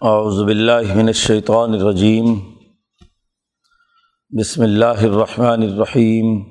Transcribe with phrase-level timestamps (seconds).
[0.00, 2.38] اعوذ باللہ من الشیطان الرجیم۔
[4.40, 6.44] بسم اللہ الرحمن الرحیم۔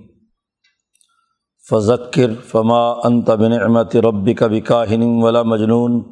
[1.70, 6.04] فذکر فما انت بنعمت ربک بکاہن ولا مجنون۔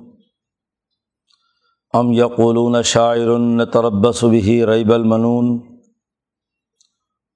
[1.94, 5.60] ام یقولون شاعر تربص به ریب المنون۔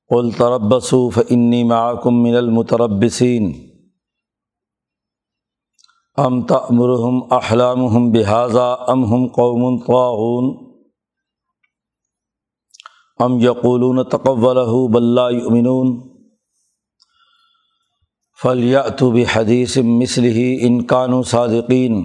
[0.08, 3.67] قل تربصوا فانی معکم من المتربصین۔
[6.18, 10.48] ام تأمرهم احلامهم بحاظہ ام ہم قوم طاغون؟
[13.26, 14.62] ام یقولون تقول
[14.94, 15.92] بلّہ یؤمنون
[18.42, 22.02] فلیأت بحدیث مثلہ ان کانوا صادقین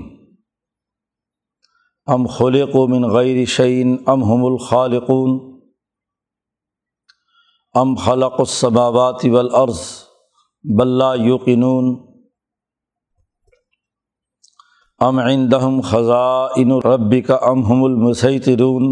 [2.06, 5.40] ام خلقوا من غیر شعین ام هم الخالقون؟
[7.74, 9.84] ام خلق السماوات والارض
[10.64, 12.11] بل لا یوقنون
[15.04, 18.84] ام عندهم خزائن ربک ام هم المسیطرون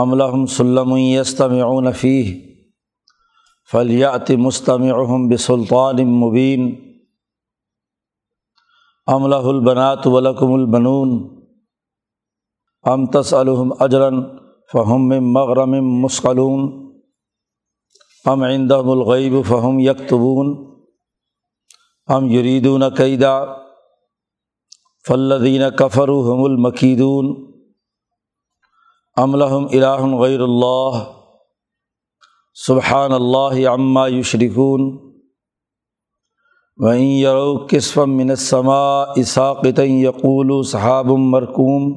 [0.00, 2.34] ام لهم سلم یستمعون فیہ
[3.72, 6.66] فلیات مستمعهم بسلطان مبین
[9.14, 11.14] ام له البنات ولکم البنون
[12.94, 14.10] ام تسألهم اجرا
[14.74, 16.66] فهم من مغرم مسقلون
[18.34, 20.52] ام عندهم الغیب فهم یکتبون
[22.18, 23.34] ام یریدون قیدا
[25.08, 27.26] فلدین کفرحم المکیدون
[29.16, 30.98] املحم الہم غیر اللہ
[32.66, 34.82] سبحان اللہ عما یشرکون
[36.76, 41.90] وعین یرو قسفم منسما اساقت یقول صحاب مرکوم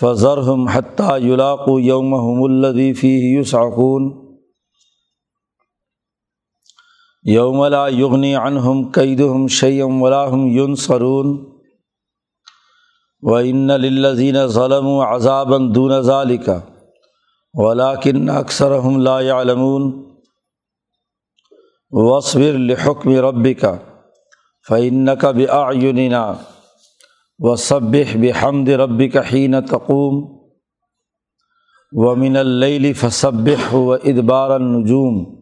[0.00, 4.25] فضرحم حتیٰ یلاق یوم الدیفی یوسعقون
[7.26, 11.44] یوم لا یغنی عنہم قیدہم شیم ولاحم یون سرون
[13.22, 16.58] و ان للذین ظلم و عذابً دون ذالکا
[17.54, 20.04] ولاکن اکثرہم لا يعلمون
[21.90, 23.64] وصبر لحکم ربک
[24.68, 26.32] فعنق بآیوننا
[27.38, 30.36] وصبح بحمد ربک حین تقوم
[31.92, 35.35] ومن اللیل فصبح و ادبار النجوم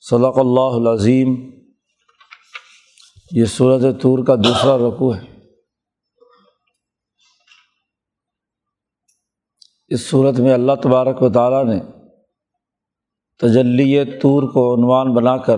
[0.00, 1.50] صدق اللہ العظیم
[3.32, 5.46] یہ صورت طور کا دوسرا رقوع ہے۔
[9.88, 11.80] اس صورت میں اللہ تبارک و تعالیٰ نے
[13.38, 15.56] تجلی طور کو عنوان بنا کر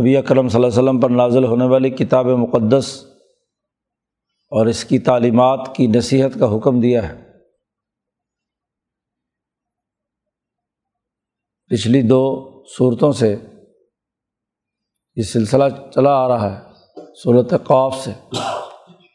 [0.00, 3.04] نبی اکرم صلی اللہ علیہ وسلم پر نازل ہونے والی کتاب مقدس
[4.50, 7.30] اور اس کی تعلیمات کی نصیحت کا حکم دیا ہے۔
[11.66, 13.36] پچھلی دو صورتوں سے
[15.16, 16.58] یہ سلسلہ چلا آ رہا ہے
[17.22, 18.10] صورت قاف سے،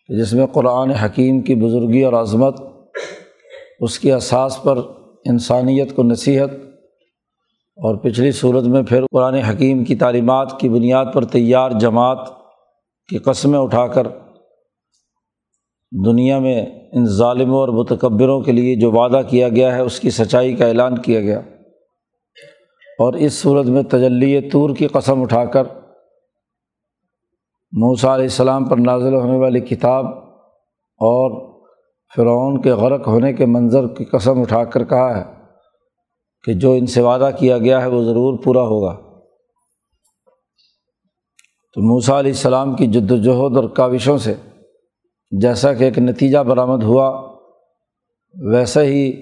[0.09, 2.61] جس میں قرآن حکیم کی بزرگی اور عظمت،
[3.79, 4.77] اس کی اساس پر
[5.25, 6.51] انسانیت کو نصیحت،
[7.77, 12.27] اور پچھلی صورت میں پھر قرآن حکیم کی تعلیمات کی بنیاد پر تیار جماعت
[13.09, 14.07] کی قسمیں اٹھا کر
[15.91, 20.09] دنیا میں ان ظالموں اور متکبروں کے لیے جو وعدہ کیا گیا ہے، اس کی
[20.09, 21.39] سچائی کا اعلان کیا گیا۔
[22.99, 25.63] اور اس صورت میں تجلی طور کی قسم اٹھا کر
[27.71, 30.05] موسیٰ علیہ السلام پر نازل ہونے والی کتاب
[30.97, 31.55] اور
[32.15, 35.23] فرعون کے غرق ہونے کے منظر کی قسم اٹھا کر کہا ہے
[36.43, 38.93] کہ جو ان سے وعدہ کیا گیا ہے وہ ضرور پورا ہوگا۔
[41.73, 44.33] تو موسیٰ علیہ السلام کی جد وجہد اور کاوشوں سے
[45.41, 47.35] جیسا کہ ایک نتیجہ برآمد ہوا
[48.51, 49.13] ویسا ہی،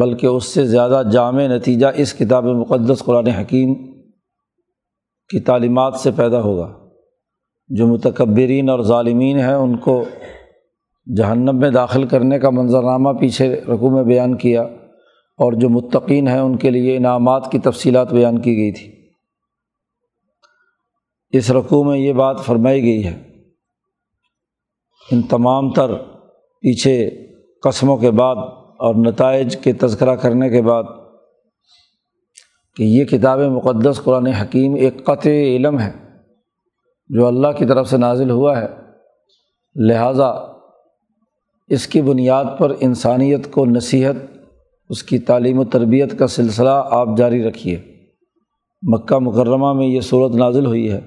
[0.00, 3.74] بلکہ اس سے زیادہ جامع نتیجہ اس کتاب مقدس قرآن حکیم
[5.28, 6.79] کی تعلیمات سے پیدا ہوگا۔
[7.70, 10.04] جو متکبرین اور ظالمین ہیں، ان کو
[11.16, 14.62] جہنم میں داخل کرنے کا منظرنامہ پیچھے رقوع میں بیان کیا
[15.38, 18.92] اور جو متقین ہیں، ان کے لیے انعامات کی تفصیلات بیان کی گئی تھی۔
[21.30, 23.22] اس رقوع میں یہ بات فرمائی گئی ہے۔
[25.12, 25.94] ان تمام تر
[26.60, 27.10] پیچھے
[27.62, 28.36] قسموں کے بعد
[28.78, 30.84] اور نتائج کے تذکرہ کرنے کے بعد
[32.76, 36.09] کہ یہ کتاب مقدس قرآن حکیم ایک قطع علم ہے۔
[37.14, 38.66] جو اللہ کی طرف سے نازل ہوا ہے،
[39.76, 40.32] لہٰذا
[41.68, 44.14] اس کی بنیاد پر انسانیت کو نصیحت،
[44.88, 47.78] اس کی تعلیم و تربیت کا سلسلہ آپ جاری رکھیے۔
[48.82, 51.00] مکہ مکرمہ میں یہ صورت نازل ہوئی ہے۔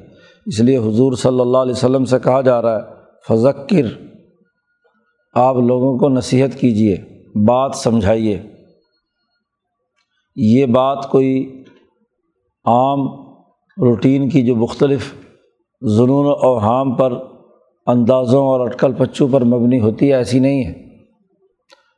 [0.46, 2.82] اس لیے حضور صلی اللہ علیہ وسلم سے کہا جا رہا ہے،
[3.30, 3.86] فذکر،
[5.34, 6.98] آپ لوگوں کو نصیحت کیجیے
[7.48, 8.42] بات سمجھائیے۔
[10.36, 11.64] یہ بات کوئی
[12.66, 13.08] عام
[13.78, 15.14] روٹین کی جو مختلف
[15.90, 17.14] ظنون و اوہام پر،
[17.86, 20.74] اندازوں اور اٹکل پچو پر مبنی ہوتی ہے، ایسی نہیں ہے۔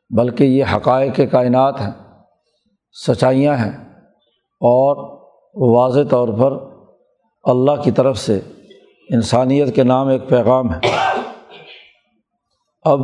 [0.10, 1.92] بلکہ یہ حقائق کائنات ہیں،
[3.08, 3.90] سچائیاں ہیں
[4.62, 5.16] اور
[5.76, 6.58] واضح طور پر
[7.44, 8.40] اللہ کی طرف سے
[9.10, 10.80] انسانیت کے نام ایک پیغام ہے۔
[12.84, 13.00] اب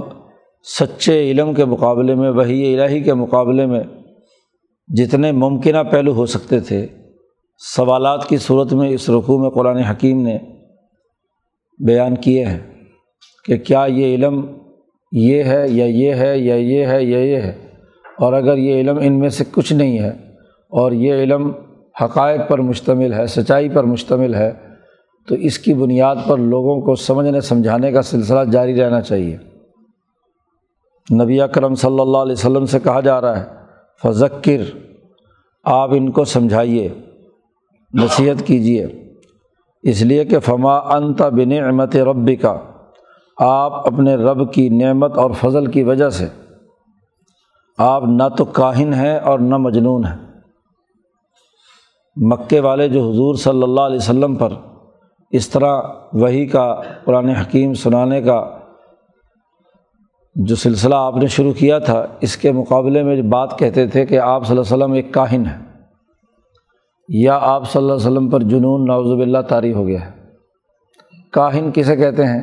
[0.79, 3.83] سچے علم کے مقابلے میں وہی الہی کے مقابلے میں
[4.87, 6.87] جتنے ممکنہ پہلو ہو سکتے تھے،
[7.75, 10.37] سوالات کی صورت میں اس رقوع میں قرآن حکیم نے
[11.85, 12.59] بیان کیے ہیں
[13.45, 14.45] کہ کیا یہ علم
[15.11, 17.67] یہ ہے یا یہ ہے یا یہ ہے یا یہ ہے؟
[18.19, 20.09] اور اگر یہ علم ان میں سے کچھ نہیں ہے
[20.69, 21.51] اور یہ علم
[22.01, 24.51] حقائق پر مشتمل ہے، سچائی پر مشتمل ہے،
[25.27, 29.37] تو اس کی بنیاد پر لوگوں کو سمجھنے، سمجھانے کا سلسلہ جاری رہنا چاہیے۔
[31.23, 33.45] نبی اکرم صلی اللہ علیہ وسلم سے کہا جا رہا ہے،
[34.03, 34.77] فذکر،
[35.63, 36.89] آپ ان کو سمجھائیے،
[37.93, 38.87] نصیحت کیجیے۔
[39.83, 42.57] اس لیے کہ فما انت بن احمت ربی کا
[43.37, 46.27] آپ اپنے رب کی نعمت اور فضل کی وجہ سے
[47.77, 50.17] آپ نہ تو کاہن ہیں اور نہ مجنون ہیں۔
[52.15, 54.53] مکے والے جو حضور صلی اللہ علیہ وسلم پر
[55.29, 55.81] اس طرح
[56.13, 58.57] وہی کا قرآن حکیم سنانے کا
[60.35, 64.05] جو سلسلہ آپ نے شروع کیا تھا، اس کے مقابلے میں جو بات کہتے تھے
[64.05, 65.70] کہ آپ صلی اللہ علیہ وسلم ایک کاہن ہے
[67.13, 70.11] یا آپ صلی اللہ علیہ وسلم پر جنون نوزب اللہ طاری ہو گیا ہے۔
[71.31, 72.41] کاہن کسے کہتے ہیں؟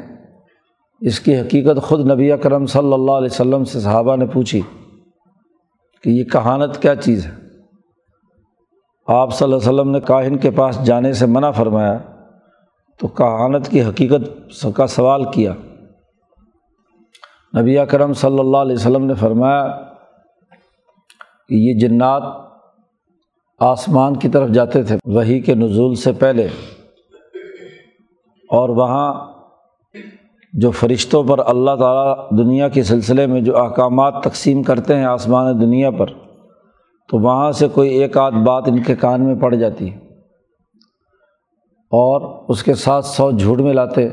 [1.00, 4.60] اس کی حقیقت خود نبی کرم صلی اللہ علیہ وسلم سے صحابہ نے پوچھی
[6.02, 7.30] کہ یہ کہانت کیا چیز ہے؟
[9.06, 11.98] آپ صلی اللہ علیہ وسلم نے کاہن کے پاس جانے سے منع فرمایا
[12.98, 14.22] تو کہانت کی حقیقت
[14.76, 15.52] کا سوال کیا۔
[17.60, 19.82] نبی کرم صلی اللہ علیہ وسلم نے فرمایا
[21.48, 22.47] کہ یہ جنات
[23.58, 26.46] آسمان کی طرف جاتے تھے وہی کے نزول سے پہلے۔
[28.50, 29.32] اور وہاں
[30.52, 35.60] جو فرشتوں پر اللہ تعالیٰ دنیا کے سلسلے میں جو احکامات تقسیم کرتے ہیں آسمان
[35.60, 36.06] دنیا پر،
[37.08, 39.90] تو وہاں سے کوئی ایک آدھ بات ان کے کان میں پڑ جاتی۔
[41.74, 44.06] اور اس کے ساتھ سو جھوٹ میں لاتے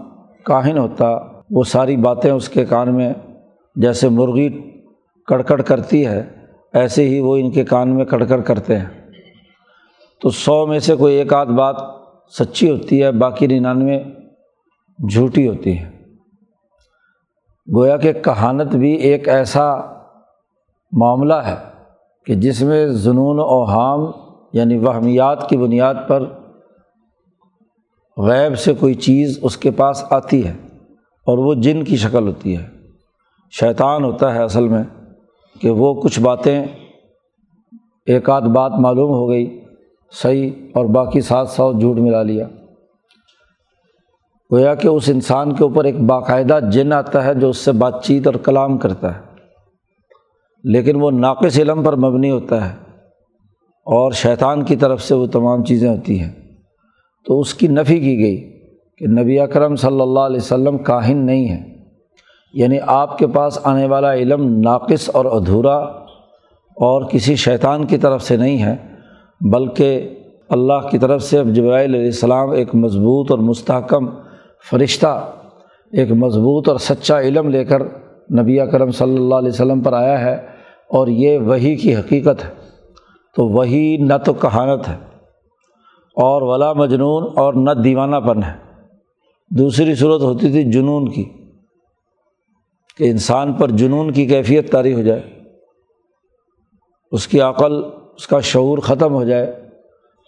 [0.45, 1.07] کاہن ہوتا،
[1.51, 3.13] وہ ساری باتیں اس کے کان میں،
[3.77, 4.72] جیسے مرغی
[5.33, 6.29] کڑکڑ کرتی ہے،
[6.73, 9.11] ایسے ہی وہ ان کے کان میں کڑکڑ کرتے ہیں۔
[10.21, 11.77] تو سو میں سے کوئی ایک آدھ بات
[12.39, 14.03] سچی ہوتی ہے، باقی ننانوے
[15.13, 15.91] جھوٹی ہوتی ہے۔
[17.77, 19.75] گویا کہ کہانت بھی ایک ایسا
[20.93, 21.55] معاملہ ہے
[22.27, 24.01] کہ جس میں جنون و حام
[24.53, 26.23] یعنی وہمیات کی بنیاد پر
[28.17, 30.53] غیب سے کوئی چیز اس کے پاس آتی ہے
[31.27, 32.67] اور وہ جن کی شکل ہوتی ہے۔
[33.61, 34.83] شیطان ہوتا ہے اصل میں۔
[35.63, 36.65] کہ وہ کچھ باتیں
[38.07, 39.47] ایک آدھ بات معلوم ہو گئی،
[40.13, 42.47] صحیح اور باقی سات سو جھوٹ ملا لیا۔
[44.51, 48.05] گویا کہ اس انسان کے اوپر ایک باقاعدہ جن آتا ہے جو اس سے بات
[48.05, 49.21] چیت اور کلام کرتا ہے،
[50.65, 52.75] لیکن وہ ناقص علم پر مبنی ہوتا ہے
[53.87, 56.33] اور شیطان کی طرف سے وہ تمام چیزیں ہوتی ہیں۔
[57.27, 58.37] تو اس کی نفی کی گئی
[58.99, 61.72] کہ نبی اکرم صلی اللہ علیہ وسلم کاہن نہیں ہے
[62.55, 65.77] یعنی آپ کے پاس آنے والا علم ناقص اور ادھورا
[66.77, 68.77] اور کسی شیطان کی طرف سے نہیں ہے،
[69.41, 70.09] بلکہ
[70.51, 74.07] اللہ کی طرف سے جبرائیل علیہ السلام ایک مضبوط اور مستحکم
[74.71, 75.15] فرشتہ،
[75.93, 77.83] ایک مضبوط اور سچا علم لے کر
[78.31, 80.35] نبی کرم صلی اللہ علیہ وسلم پر آیا ہے،
[80.91, 82.51] اور یہ وہی کی حقیقت ہے۔
[83.37, 84.95] تو وہی نہ تو کہانت ہے،
[86.17, 88.53] اور ولا مجنون اور نہ دیوانہ پن ہے۔
[89.51, 91.25] دوسری صورت ہوتی تھی جنون کی۔
[92.97, 95.21] کہ انسان پر جنون کی کیفیت طاری ہو جائے،
[97.13, 99.45] اس کی عقل، اس کا شعور ختم ہو جائے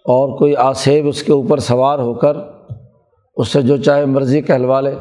[0.05, 2.37] اور کوئی آسیب اس کے اوپر سوار ہو کر
[3.37, 4.95] اس سے جو چاہے مرضی کہلوا لے،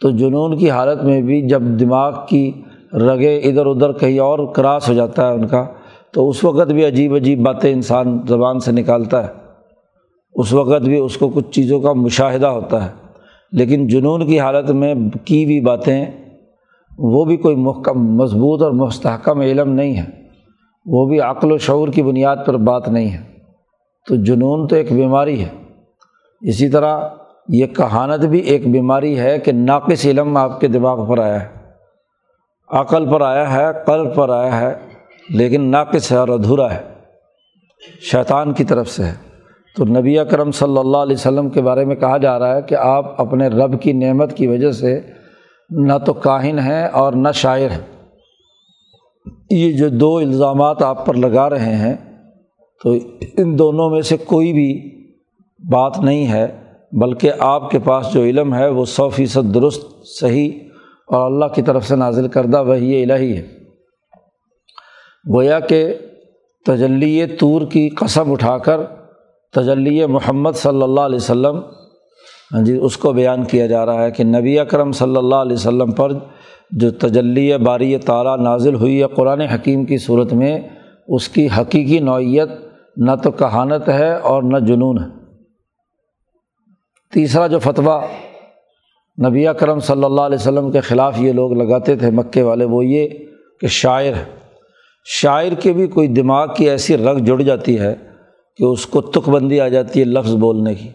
[0.00, 2.52] تو جنون کی حالت میں بھی جب دماغ کی
[2.92, 5.66] رگیں ادھر ادھر کہیں اور کراس ہو جاتا ہے ان کا،
[6.12, 9.32] تو اس وقت بھی عجیب عجیب باتیں انسان زبان سے نکالتا ہے۔
[10.34, 12.90] اس وقت بھی اس کو کچھ چیزوں کا مشاہدہ ہوتا ہے۔
[13.52, 14.94] لیکن جنون کی حالت میں
[15.24, 16.04] کی ہوئی باتیں
[16.98, 20.04] وہ بھی کوئی محکم مضبوط اور مستحکم علم نہیں ہے۔
[20.86, 23.20] وہ بھی عقل و شعور کی بنیاد پر بات نہیں ہے۔
[24.08, 25.48] تو جنون تو ایک بیماری ہے۔
[26.40, 27.00] اسی طرح
[27.48, 31.48] یہ کہانت بھی ایک بیماری ہے کہ ناقص علم آپ کے دماغ پر آیا ہے۔
[32.68, 34.74] عقل پر آیا ہے، قلب پر آیا ہے،
[35.30, 36.80] لیکن ناقص ہے اور ادھورا ہے۔
[38.00, 39.14] شیطان کی طرف سے ہے۔
[39.76, 42.74] تو نبی اکرم صلی اللہ علیہ وسلم کے بارے میں کہا جا رہا ہے کہ
[42.74, 45.00] آپ اپنے رب کی نعمت کی وجہ سے
[45.70, 47.84] نہ تو کاہن ہیں اور نہ شاعر ہیں
[49.50, 51.96] یہ جو دو الزامات آپ پر لگا رہے ہیں،
[52.84, 52.94] تو
[53.36, 54.90] ان دونوں میں سے کوئی بھی
[55.72, 56.46] بات نہیں ہے،
[56.92, 59.82] بلکہ آپ کے پاس جو علم ہے، وہ سو فیصد درست،
[60.20, 60.50] صحیح
[61.08, 63.42] اور اللہ کی طرف سے نازل کردہ وہی الہی ہے۔
[65.34, 65.94] گویا کہ
[66.66, 68.80] تجلی طور کی قسم اٹھا کر
[69.52, 71.60] تجلی محمد صلی اللہ علیہ وسلم
[72.54, 75.52] ہاں جی اس کو بیان کیا جا رہا ہے کہ نبی اکرم صلی اللہ علیہ
[75.52, 76.12] وسلم پر
[76.70, 80.60] جو تجلی باری تعالیٰ نازل ہوئی ہے قرآن حکیم کی صورت میں،
[81.08, 82.48] اس کی حقیقی نوعیت
[82.96, 85.08] نہ تو کہانت ہے اور نہ جنون ہے۔
[87.12, 88.00] تیسرا جو فتویٰ
[89.26, 92.84] نبی اکرم صلی اللہ علیہ وسلم کے خلاف یہ لوگ لگاتے تھے مکے والے، وہ
[92.84, 93.08] یہ
[93.60, 94.24] کہ شاعر ہے۔
[95.04, 97.94] شاعر کے بھی کوئی دماغ کی ایسی رنگ جڑ جاتی ہے
[98.56, 100.88] کہ اس کو تک بندی آ جاتی ہے لفظ بولنے کی۔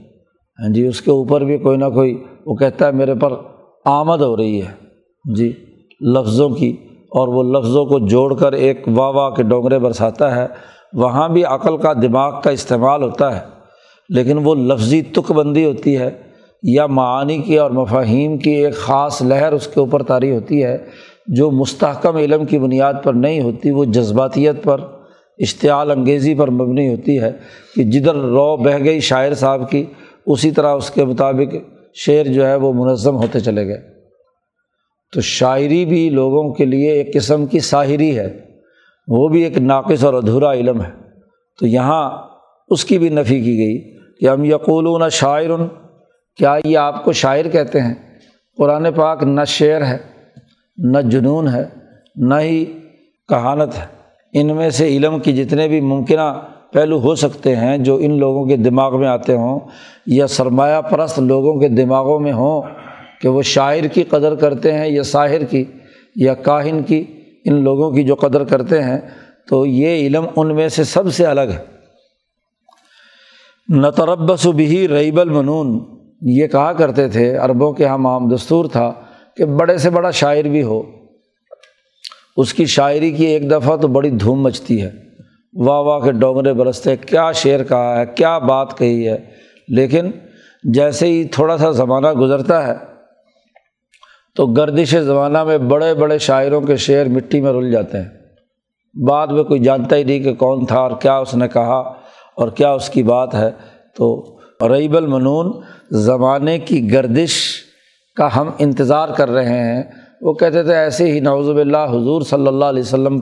[0.59, 3.33] ہاں جی اس کے اوپر بھی کوئی نہ کوئی، وہ کہتا ہے میرے پر
[3.85, 4.71] آمد ہو رہی ہے۔
[5.35, 5.51] جی
[6.01, 6.75] لفظوں کی،
[7.09, 10.47] اور وہ لفظوں کو جوڑ کر ایک واہ واہ کے ڈونگرے برساتا ہے۔
[10.93, 13.41] وہاں بھی عقل کا دماغ کا استعمال ہوتا ہے،
[14.09, 16.09] لیکن وہ لفظی تک بندی ہوتی ہے،
[16.63, 20.77] یا معانی کی اور مفاہیم کی ایک خاص لہر اس کے اوپر طاری ہوتی ہے۔
[21.27, 24.81] جو مستحکم علم کی بنیاد پر نہیں ہوتی، وہ جذباتیت پر،
[25.37, 27.31] اشتعال انگیزی پر مبنی ہوتی ہے۔
[27.75, 29.85] کہ جدھر رو بہہ گئی شاعر صاحب کی
[30.25, 31.55] اسی طرح اس کے مطابق
[31.93, 33.81] شعر جو ہے وہ منظم ہوتے چلے گئے۔
[35.13, 38.39] تو شاعری بھی لوگوں کے لیے ایک قسم کی ساحری ہے۔
[39.07, 40.89] وہ بھی ایک ناقص اور ادھورا علم ہے۔
[41.59, 42.11] تو یہاں
[42.67, 45.49] اس کی بھی نفی کی گئی کہ ہم یقولون شاعر،
[46.37, 47.93] کیا یہ آپ کو شاعر کہتے ہیں؟
[48.57, 49.97] قرآن پاک نہ شعر ہے،
[50.77, 51.63] نہ جنون ہے،
[52.15, 52.65] نہ ہی
[53.29, 53.85] کہانت ہے۔
[54.33, 58.45] ان میں سے علم کی جتنے بھی ممکنہ پہلو ہو سکتے ہیں جو ان لوگوں
[58.45, 59.59] کے دماغ میں آتے ہوں
[60.05, 62.61] یا سرمایہ پرست لوگوں کے دماغوں میں ہوں
[63.21, 65.63] کہ وہ شاعر کی قدر کرتے ہیں یا ساحر کی
[66.15, 67.03] یا کاہن کی،
[67.45, 68.99] ان لوگوں کی جو قدر کرتے ہیں،
[69.49, 71.63] تو یہ علم ان میں سے سب سے الگ ہے۔
[73.75, 75.79] نتربس بھی ریب المنون،
[76.21, 78.93] یہ کہا کرتے تھے، عربوں کے یہاں عام دستور تھا
[79.37, 80.83] کہ بڑے سے بڑا شاعر بھی ہو۔
[82.37, 85.04] اس کی شاعری کی ایک دفعہ تو بڑی دھوم مچتی ہے۔
[85.55, 89.17] واہ واہ کے ڈونگرے برستے، کیا شعر کہا ہے، کیا بات کہی ہے۔
[89.67, 90.11] لیکن
[90.63, 92.73] جیسے ہی تھوڑا سا زمانہ گزرتا ہے،
[94.35, 98.09] تو گردش زمانہ میں بڑے بڑے شاعروں کے شعر مٹی میں رل جاتے ہیں۔
[99.07, 101.93] بعد میں کوئی جانتا ہی نہیں کہ کون تھا اور کیا اس نے کہا
[102.35, 103.51] اور کیا اس کی بات ہے۔
[103.95, 107.33] تو ریب المنون زمانے کی گردش
[108.15, 109.83] کا ہم انتظار کر رہے ہیں۔
[110.21, 113.19] وہ کہتے تھے، ایسے ہی نوز اللہ حضور صلی اللہ علیہ وسلم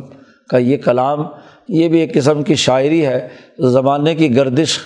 [0.50, 1.24] کا یہ کلام
[1.68, 3.28] یہ بھی ایک قسم کی شاعری ہے،
[3.60, 4.80] زمانے کی گردش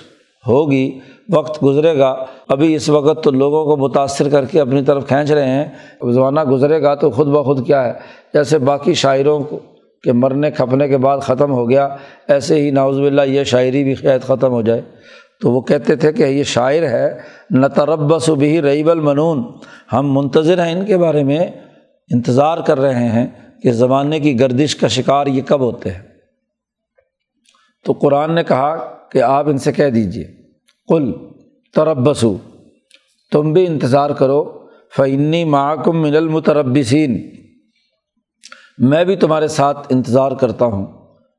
[0.48, 1.00] ہوگی،
[1.34, 5.31] وقت گزرے گا۔ ابھی اس وقت تو لوگوں کو متاثر کر کے اپنی طرف کھینچ
[5.31, 5.65] رہے ہیں۔
[6.12, 7.93] زمانہ گزرے گا تو خود بخود کیا ہے؟
[8.34, 9.60] جیسے باقی شاعروں کو
[10.03, 11.96] کہ مرنے کھپنے کے بعد ختم ہو گیا،
[12.27, 14.81] ایسے ہی ناوز باللہ یہ شاعری بھی قید ختم ہو جائے۔
[15.41, 17.17] تو وہ کہتے تھے کہ یہ شاعر ہے
[17.50, 17.65] نہ
[18.38, 19.43] بھی ریب المنون۔
[19.93, 21.48] ہم منتظر ہیں ان کے بارے میں،
[22.12, 23.27] انتظار کر رہے ہیں
[23.63, 26.07] کہ زمانے کی گردش کا شکار یہ کب ہوتے ہیں۔
[27.88, 30.24] تو قرآن نے کہا کہ آپ ان سے کہہ دیجیے
[30.88, 31.12] کل
[31.75, 32.38] تربسو
[33.32, 37.17] تم بھی انتظار کرو۔ فعنی معکم من المتربسین
[38.77, 40.86] میں بھی تمہارے ساتھ انتظار کرتا ہوں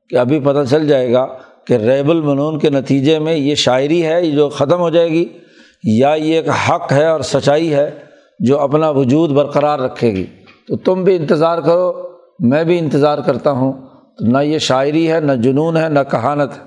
[0.09, 1.27] کہ ابھی پتہ چل جائے گا
[1.67, 5.25] کہ ریب المنون کے نتیجے میں یہ شاعری ہے جو ختم ہو جائے گی،
[5.83, 7.89] یا یہ ایک حق ہے اور سچائی ہے
[8.39, 10.25] جو اپنا وجود برقرار رکھے گی۔
[10.67, 13.88] تو تم بھی انتظار کرو، میں بھی انتظار کرتا ہوں۔
[14.19, 16.63] تو نہ یہ شاعری ہے، نہ جنون ہے، نہ کہانت ہے۔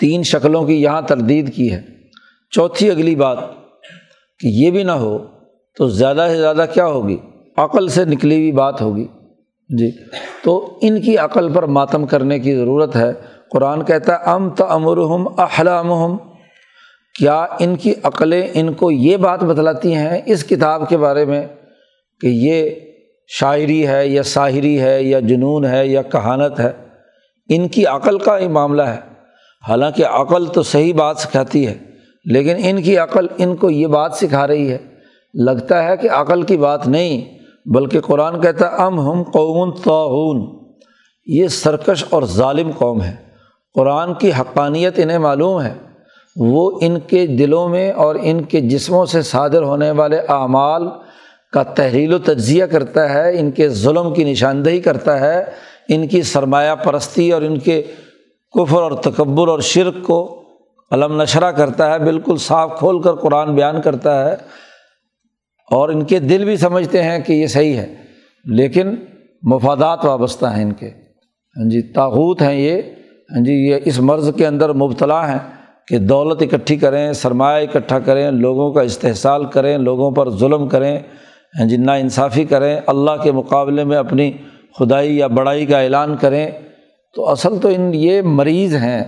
[0.00, 1.82] تین شکلوں کی یہاں تردید کی ہے۔
[2.50, 3.38] چوتھی اگلی بات،
[4.40, 5.18] کہ یہ بھی نہ ہو
[5.76, 7.16] تو زیادہ سے زیادہ کیا ہوگی؟
[7.56, 9.06] عقل سے نکلی ہوئی بات ہوگی۔
[9.78, 9.90] جی
[10.44, 13.12] تو ان کی عقل پر ماتم کرنے کی ضرورت ہے۔
[13.50, 16.16] قرآن کہتا ہے، ام تو امرحم احلام
[17.18, 21.46] کیا ان کی عقلیں ان کو یہ بات بتلاتی ہیں اس کتاب کے بارے میں
[22.20, 22.70] کہ یہ
[23.28, 26.72] شاعری ہے یا ساحری ہے یا جنون ہے یا کہانت ہے،
[27.48, 28.98] ان کی عقل کا ہی معاملہ ہے۔
[29.68, 31.74] حالانکہ عقل تو صحیح بات سکھاتی ہے،
[32.24, 34.78] لیکن ان کی عقل ان کو یہ بات سکھا رہی ہے۔
[35.34, 40.64] لگتا ہے کہ عقل کی بات نہیں، بلکہ قرآن کہتا ہے، ام ہم قوم تعاون
[41.26, 43.16] یہ سرکش اور ظالم قوم ہے
[43.74, 45.74] قرآن کی حقانیت انہیں معلوم ہے۔
[46.36, 50.88] وہ ان کے دلوں میں اور ان کے جسموں سے صادر ہونے والے اعمال
[51.52, 55.44] کا تحریل و تجزیہ کرتا ہے، ان کے ظلم کی نشاندہی کرتا ہے،
[55.88, 57.82] ان کی سرمایہ پرستی اور ان کے
[58.54, 60.42] کفر اور تکبر اور شرک کو
[60.90, 64.36] علم نشرہ کرتا ہے، بالکل صاف کھول کر قرآن بیان کرتا ہے۔
[65.70, 67.94] اور ان کے دل بھی سمجھتے ہیں کہ یہ صحیح ہے،
[68.44, 68.96] لیکن
[69.42, 72.82] مفادات وابستہ ہیں ان کے۔ ہاں جی تاوت ہیں یہ۔
[73.32, 75.38] ہاں جی یہ اس مرض کے اندر مبتلا ہیں
[75.88, 80.98] کہ دولت اکٹھی کریں، سرمایہ اکٹھا کریں، لوگوں کا استحصال کریں، لوگوں پر ظلم کریں۔
[81.58, 84.32] یعنی جنا انصافی کریں، اللہ کے مقابلے میں اپنی
[84.78, 86.50] خدائی یا بڑائی کا اعلان کریں،
[87.14, 89.04] تو اصل تو ان یہ مریض ہیں،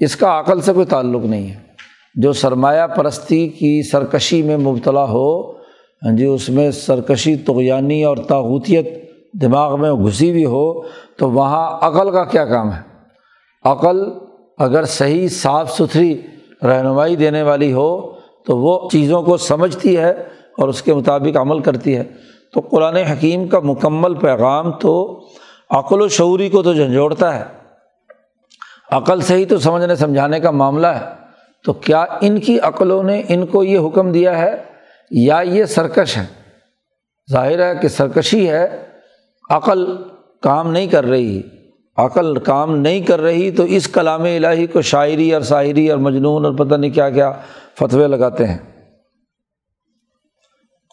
[0.00, 1.72] اس کا عقل سے کوئی تعلق نہیں ہے۔
[2.14, 5.52] جو سرمایہ پرستی کی سرکشی میں مبتلا ہو
[6.02, 10.82] ہاں جی اس میں سرکشی تغیانی اور تاغوتیت دماغ میں گھسی بھی ہو،
[11.16, 12.80] تو وہاں عقل کا کیا کام ہے؟
[13.64, 14.04] عقل
[14.58, 16.20] اگر صحیح، صاف ستھری
[16.62, 18.12] رہنمائی دینے والی ہو،
[18.46, 20.14] تو وہ چیزوں کو سمجھتی ہے
[20.62, 22.04] اور اس کے مطابق عمل کرتی ہے۔
[22.52, 25.24] تو قرآن حکیم کا مکمل پیغام تو
[25.70, 27.44] عقل و شعوری کو تو جھنجھوڑتا ہے۔
[28.90, 31.04] عقل سے ہی تو سمجھنے، سمجھانے کا معاملہ ہے۔
[31.64, 34.50] تو کیا ان کی عقلوں نے ان کو یہ حکم دیا ہے؟
[35.10, 36.24] یا یہ سرکش ہے؟
[37.32, 38.86] ظاہر ہے کہ سرکشی ہے۔
[39.50, 39.96] عقل
[40.42, 41.42] کام نہیں کر رہی۔
[41.96, 46.44] عقل کام نہیں کر رہی تو اس کلام الہی کو شاعری اور شاعری اور مجنون
[46.44, 47.32] اور پتہ نہیں کیا کیا
[47.78, 48.71] فتوے لگاتے ہیں۔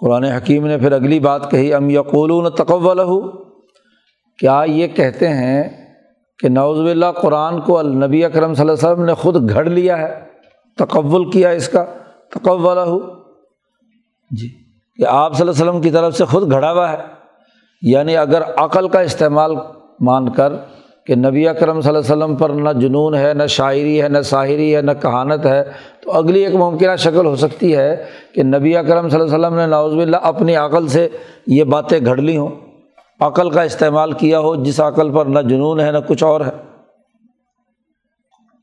[0.01, 3.00] قرآن حکیم نے پھر اگلی بات کہی ام یقولون تقول
[4.39, 5.63] کیا یہ کہتے ہیں
[6.39, 9.98] کہ نوز اللہ قرآن کو النبی اکرم صلی اللہ علیہ وسلم نے خود گھڑ لیا
[9.98, 10.13] ہے
[10.77, 11.86] تقول کیا اس کا؟
[12.32, 12.77] تقول
[14.32, 14.48] جی۔
[15.00, 16.98] کہ آپ صلی اللہ علیہ وسلم کی طرف سے خود گھڑا ہوا ہے
[17.82, 19.56] یعنی اگر عقل کا استعمال
[20.00, 20.53] مان کر
[21.09, 24.21] کہ نبی اکرم صلی اللہ علیہ وسلم پر نہ جنون ہے، نہ شاعری ہے، نہ
[24.21, 25.63] شاعری ہے، نہ کہانت ہے۔
[26.01, 29.59] تو اگلی ایک ممکنہ شکل ہو سکتی ہے کہ نبی اکرم صلی اللہ علیہ وسلم
[29.59, 31.09] نے ناوز اللہ اپنی عقل سے
[31.47, 32.47] یہ باتیں گھڑ لی ہوں۔
[33.19, 36.79] عقل کا استعمال کیا ہو، جس عقل پر نہ جنون ہے، نہ کچھ اور ہے۔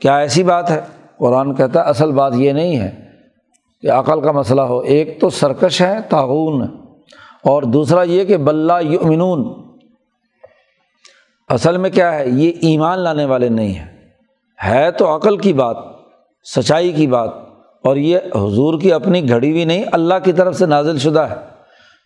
[0.01, 0.81] کیا ایسی بات ہے؟
[1.19, 2.91] قرآن کہتا ہے، اصل بات یہ نہیں ہے
[3.83, 6.63] کہ عقل کا مسئلہ ہو۔ ایک تو سرکش ہے تعاون
[7.45, 9.66] اور دوسرا یہ کہ بلّہ یؤمنون۔
[11.49, 13.87] اصل میں کیا ہے؟ یہ ایمان لانے والے نہیں ہیں۔
[14.65, 15.77] ہے تو عقل کی بات،
[16.57, 17.31] سچائی کی بات،
[17.85, 21.35] اور یہ حضور کی اپنی گھڑی ہوئی نہیں، اللہ کی طرف سے نازل شدہ ہے۔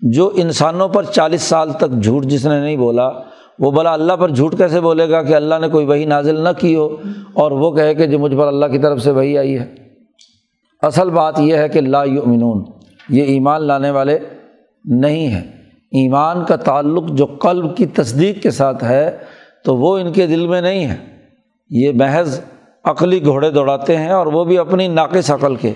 [0.00, 3.10] جو انسانوں پر چالیس سال تک جھوٹ جس نے نہیں بولا،
[3.58, 6.48] وہ بلا اللہ پر جھوٹ کیسے بولے گا کہ اللہ نے کوئی وہی نازل نہ
[6.58, 6.96] کی ہو
[7.34, 9.74] اور وہ کہے کہ جو مجھ پر اللہ کی طرف سے وہی آئی ہے؟
[10.82, 12.64] اصل بات یہ ہے کہ لا یؤمنون،
[13.08, 14.18] یہ ایمان لانے والے
[14.84, 15.59] نہیں ہیں۔
[15.92, 19.18] ایمان کا تعلق جو قلب کی تصدیق کے ساتھ ہے،
[19.64, 20.96] تو وہ ان کے دل میں نہیں ہے۔
[21.70, 22.40] یہ محض
[22.84, 25.68] عقلی گھوڑے دوڑاتے ہیں اور وہ بھی اپنی ناقص عقل کے۔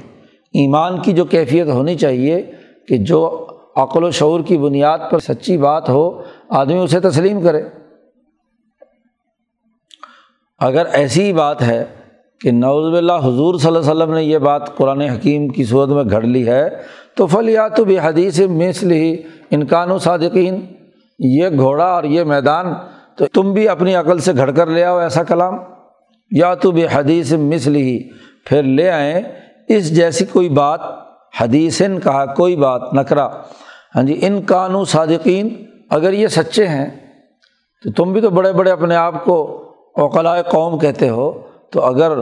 [0.53, 2.51] ایمان کی جو کیفیت ہونی چاہیے
[2.89, 3.47] کہ جو
[3.77, 7.63] عقل و شعور کی بنیاد پر سچی بات ہو، آدمی اسے تسلیم کرے۔
[10.59, 11.85] اگر ایسی بات ہے
[12.41, 15.89] کہ نوز اللہ حضور صلی اللہ علیہ وسلم نے یہ بات قرآن حکیم کی صورت
[15.89, 16.69] میں گھڑ لی ہے،
[17.15, 19.17] تو فلیات بھی حدیث مثل ہی
[19.51, 20.67] انکان و صادقین،
[21.19, 22.67] یہ گھوڑا اور یہ میدان،
[23.17, 25.57] تو تم بھی اپنی عقل سے گھڑ کر لے آؤ ایسا کلام۔
[26.31, 28.09] یا تو بھی حدیث مثل ہی
[28.47, 29.21] پھر لے آئیں۔
[29.69, 30.81] اس جیسی کوئی بات
[31.41, 33.27] حدیثن کہا کوئی بات نکرا
[33.97, 36.91] ہاں جی ان کانو صادقین، اگر یہ سچے ہیں،
[37.85, 39.65] تو تم بھی تو بڑے بڑے اپنے آپ کو
[39.97, 42.17] اوقلائے قوم کہتے ہو۔ تو اگر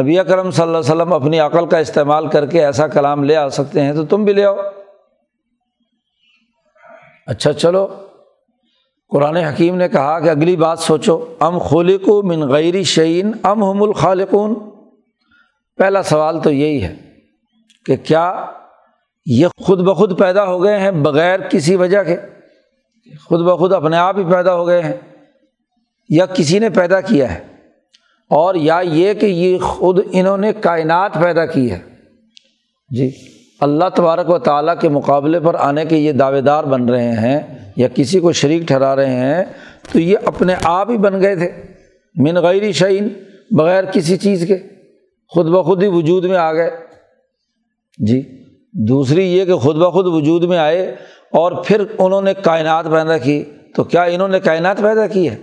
[0.00, 3.36] نبی کرم صلی اللہ علیہ وسلم اپنی عقل کا استعمال کر کے ایسا کلام لے
[3.36, 4.56] آ سکتے ہیں، تو تم بھی لے آؤ۔
[7.28, 7.86] اچھا چلو۔
[9.08, 13.82] قرآن حکیم نے کہا کہ اگلی بات سوچو۔ ام خلق من غیر شعین ام ہم
[13.82, 14.54] الخالقون۔
[15.76, 16.96] پہلا سوال تو یہی ہے
[17.86, 18.46] کہ کیا
[19.26, 22.16] یہ خود بخود پیدا ہو گئے ہیں بغیر کسی وجہ کے؟
[23.24, 24.96] خود بخود اپنے آپ ہی پیدا ہو گئے ہیں۔
[26.08, 27.46] یا کسی نے پیدا کیا ہے؟
[28.30, 31.80] اور یا یہ کہ یہ خود انہوں نے کائنات پیدا کی ہے۔
[32.90, 33.10] جی۔
[33.60, 37.40] اللہ تبارک و تعالیٰ کے مقابلے پر آنے کے یہ دعوے دار بن رہے ہیں
[37.76, 39.44] یا کسی کو شریک ٹھہرا رہے ہیں،
[39.92, 41.52] تو یہ اپنے آپ ہی بن گئے تھے۔
[42.14, 43.08] من غیر شعین
[43.50, 44.56] بغیر کسی چیز کے۔
[45.28, 46.70] خود بخود ہی وجود میں آ گئے۔
[47.98, 50.94] جی دوسری یہ کہ خود بخود وجود میں آئے
[51.32, 53.44] اور پھر انہوں نے کائنات پیدا کی۔
[53.76, 55.36] تو کیا انہوں نے کائنات پیدا کی ہے؟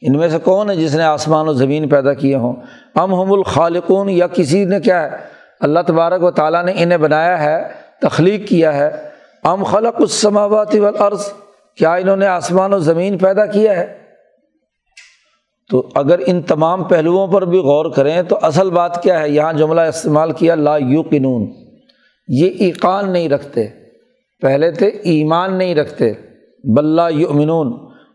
[0.00, 2.52] ان میں سے کون ہے جس نے آسمان و زمین پیدا کیے ہوں؟
[2.94, 5.33] ام ہم الخالقون یا کسی نے کیا ہے؟
[5.64, 7.68] اللہ تبارک و تعالیٰ نے انہیں بنایا ہے،
[8.00, 8.90] تخلیق کیا ہے۔
[9.44, 11.32] ام خلق السماوات والارض،
[11.76, 13.98] کیا انہوں نے آسمان و زمین پیدا کیا ہے؟
[15.70, 19.52] تو اگر ان تمام پہلوؤں پر بھی غور کریں تو اصل بات کیا ہے؟ یہاں
[19.52, 21.52] جملہ استعمال کیا، لا یو قنون
[22.28, 23.68] یہ ایقان نہیں رکھتے۔
[24.42, 26.12] پہلے تھے، ایمان نہیں رکھتے۔
[26.64, 27.72] بلّہ یؤمنون۔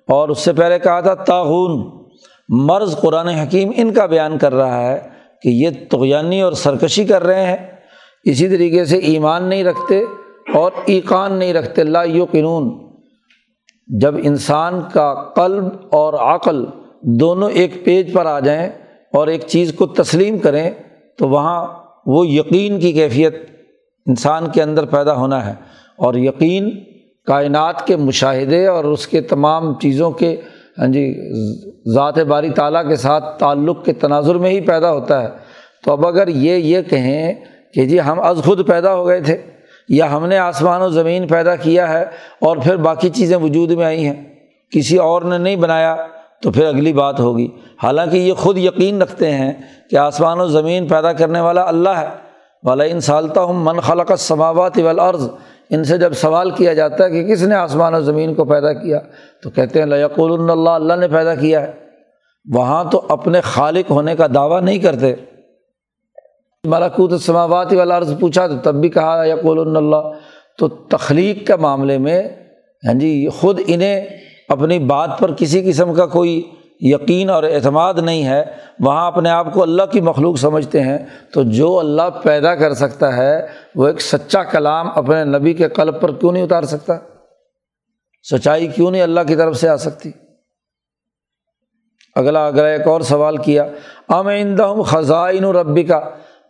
[0.08, 1.90] اور اس سے پہلے کہا تھا تعاون
[2.50, 7.24] مرض قرآن حکیم ان کا بیان کر رہا ہے۔ کہ یہ تغیانی اور سرکشی کر
[7.24, 7.58] رہے ہیں۔
[8.24, 10.00] اسی طریقے سے ایمان نہیں رکھتے
[10.54, 12.90] اور ایقان نہیں رکھتے۔ اللہ یو قنون
[13.88, 16.66] جب انسان کا قلب اور عقل
[17.02, 18.70] دونوں ایک پیج پر آ جائیں
[19.14, 20.72] اور ایک چیز کو تسلیم کریں،
[21.18, 21.68] تو وہاں
[22.06, 23.36] وہ یقین کی کیفیت
[24.06, 25.54] انسان کے اندر پیدا ہونا ہے۔
[25.98, 26.70] اور یقین
[27.26, 30.42] کائنات کے مشاہدے اور اس کے تمام چیزوں کے
[30.80, 31.06] ہاں جی
[31.94, 35.28] ذات باری تعالیٰ کے ساتھ تعلق کے تناظر میں ہی پیدا ہوتا ہے۔
[35.84, 37.34] تو اب اگر یہ یہ کہیں
[37.74, 39.38] کہ جی ہم از خود پیدا ہو گئے تھے
[39.90, 42.04] یا ہم نے آسمان و زمین پیدا کیا ہے
[42.40, 44.24] اور پھر باقی چیزیں وجود میں آئی ہیں،
[44.72, 45.96] کسی اور نے نہیں بنایا
[46.42, 47.48] تو پھر اگلی بات ہوگی۔
[47.84, 49.54] حالانکہ یہ خود یقین رکھتے ہیں
[49.90, 52.08] کہ آسمان و زمین پیدا کرنے والا اللہ ہے۔
[52.64, 55.30] والا ان سالتا ہوں من خلق سماوات والارض
[55.70, 58.74] ان سے جب سوال کیا جاتا ہے کہ کس نے آسمان و زمین کو پیدا
[58.74, 59.00] کیا،
[59.44, 61.72] تو کہتے ہیں لقول اللہ اللہ نے پیدا کیا ہے۔
[62.54, 65.16] وہاں تو اپنے خالق ہونے کا دعویٰ نہیں کرتے۔
[66.64, 70.12] ملاکوت سماوات والا عرض پوچھا تو تب بھی کہا یقول اللہ
[70.58, 72.24] تو تخلیق کے معاملے میں
[72.88, 74.08] ہاں جی خود انہیں
[74.50, 78.44] اپنی بات پر کسی قسم کا کوئی یقین اور اعتماد نہیں ہے،
[78.80, 80.98] وہاں اپنے آپ کو اللہ کی مخلوق سمجھتے ہیں،
[81.34, 83.40] تو جو اللہ پیدا کر سکتا ہے،
[83.76, 86.98] وہ ایک سچا کلام اپنے نبی کے قلب پر کیوں نہیں اتار سکتا؟
[88.26, 90.12] سچائی کیوں نہیں اللہ کی طرف سے آ سکتی؟
[92.16, 93.66] اگلا اگلا ایک اور سوال کیا،
[94.10, 94.28] ام
[94.60, 96.00] ہوں خزائن و ربی کا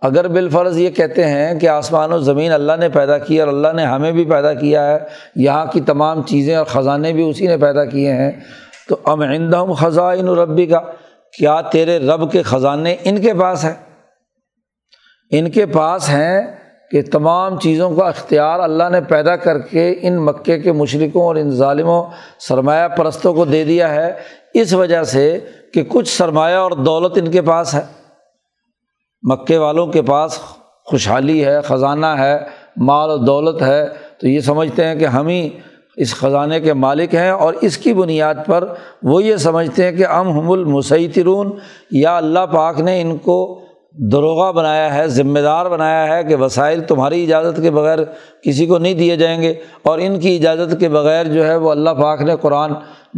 [0.02, 3.74] اگر بالفرض یہ کہتے ہیں کہ آسمان و زمین اللہ نے پیدا کی اور اللہ
[3.76, 4.98] نے ہمیں بھی پیدا کیا ہے،
[5.36, 8.32] یہاں کی تمام چیزیں اور خزانے بھی اسی نے پیدا کیے ہیں
[8.90, 9.22] تو ام
[9.54, 10.80] ہوں خزائن ربی کا
[11.38, 13.74] کیا تیرے رب کے خزانے ان کے پاس ہیں؟
[15.32, 16.42] ان کے پاس ہیں
[16.92, 21.36] کہ تمام چیزوں کا اختیار اللہ نے پیدا کر کے ان مکے کے مشرقوں اور
[21.36, 22.04] ان ظالموں،
[22.40, 24.14] سرمایہ پرستوں کو دے دیا ہے،
[24.54, 25.40] اس وجہ سے
[25.74, 27.82] کہ کچھ سرمایہ اور دولت ان کے پاس ہے۔
[29.24, 30.40] مکے والوں کے پاس
[30.86, 32.38] خوشحالی ہے، خزانہ ہے،
[32.78, 35.50] مال و دولت ہے، تو یہ سمجھتے ہیں کہ ہم ہی
[36.00, 40.06] اس خزانے کے مالک ہیں اور اس کی بنیاد پر وہ یہ سمجھتے ہیں کہ
[40.08, 41.52] ام ہم المسیطرون،
[41.92, 43.62] یا اللہ پاک نے ان کو
[44.12, 48.00] دروغہ بنایا ہے، ذمہ دار بنایا ہے کہ وسائل تمہاری اجازت کے بغیر
[48.44, 51.72] کسی کو نہیں دیے جائیں گے اور ان کی اجازت کے بغیر جو ہے وہ
[51.72, 52.72] اللہ پاک نے قرآن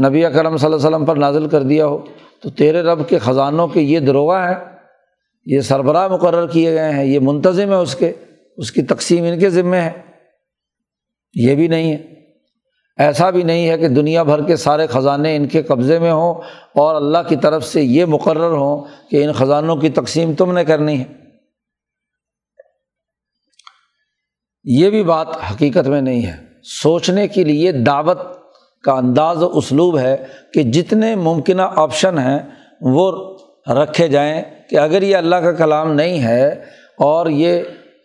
[0.07, 1.97] نبی اکرم صلی اللہ علیہ وسلم پر نازل کر دیا ہو۔
[2.43, 4.55] تو تیرے رب کے خزانوں کے یہ دروغہ ہیں،
[5.45, 8.11] یہ سربراہ مقرر کیے گئے ہیں، یہ منتظم ہے اس کے،
[8.57, 9.91] اس کی تقسیم ان کے ذمے ہے۔
[11.33, 12.10] یہ بھی نہیں ہے۔
[13.01, 16.33] ایسا بھی نہیں ہے کہ دنیا بھر کے سارے خزانے ان کے قبضے میں ہوں
[16.75, 20.65] اور اللہ کی طرف سے یہ مقرر ہوں کہ ان خزانوں کی تقسیم تم نے
[20.65, 21.03] کرنی ہے۔
[24.63, 28.19] یہ بھی بات حقیقت میں نہیں ہے۔ سوچنے کے لیے دعوت
[28.83, 30.15] کا انداز و اسلوب ہے
[30.53, 32.39] کہ جتنے ممکنہ آپشن ہیں
[32.81, 33.35] وہ
[33.67, 36.49] رکھے جائیں کہ اگر یہ اللہ کا کلام نہیں ہے
[36.99, 37.61] اور یہ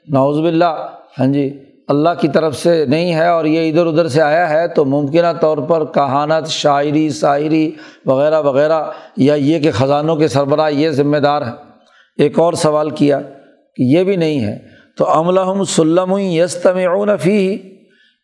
[0.09, 0.75] نوز باللہ
[1.19, 4.66] ہاں جی اللہ کی طرف سے نہیں ہے اور یہ ادھر ادھر سے آیا ہے،
[4.68, 7.70] تو ممکنہ طور پر کہانت، شاعری شاعری
[8.07, 8.83] وغیرہ وغیرہ
[9.16, 11.53] یا یہ کہ خزانوں کے سربراہ یہ ذمہ دار ہے
[12.18, 13.20] ایک اور سوال کیا
[13.77, 14.57] کہ یہ بھی نہیں ہے۔
[14.99, 16.79] تو املحم سلم یستم
[17.22, 17.38] فی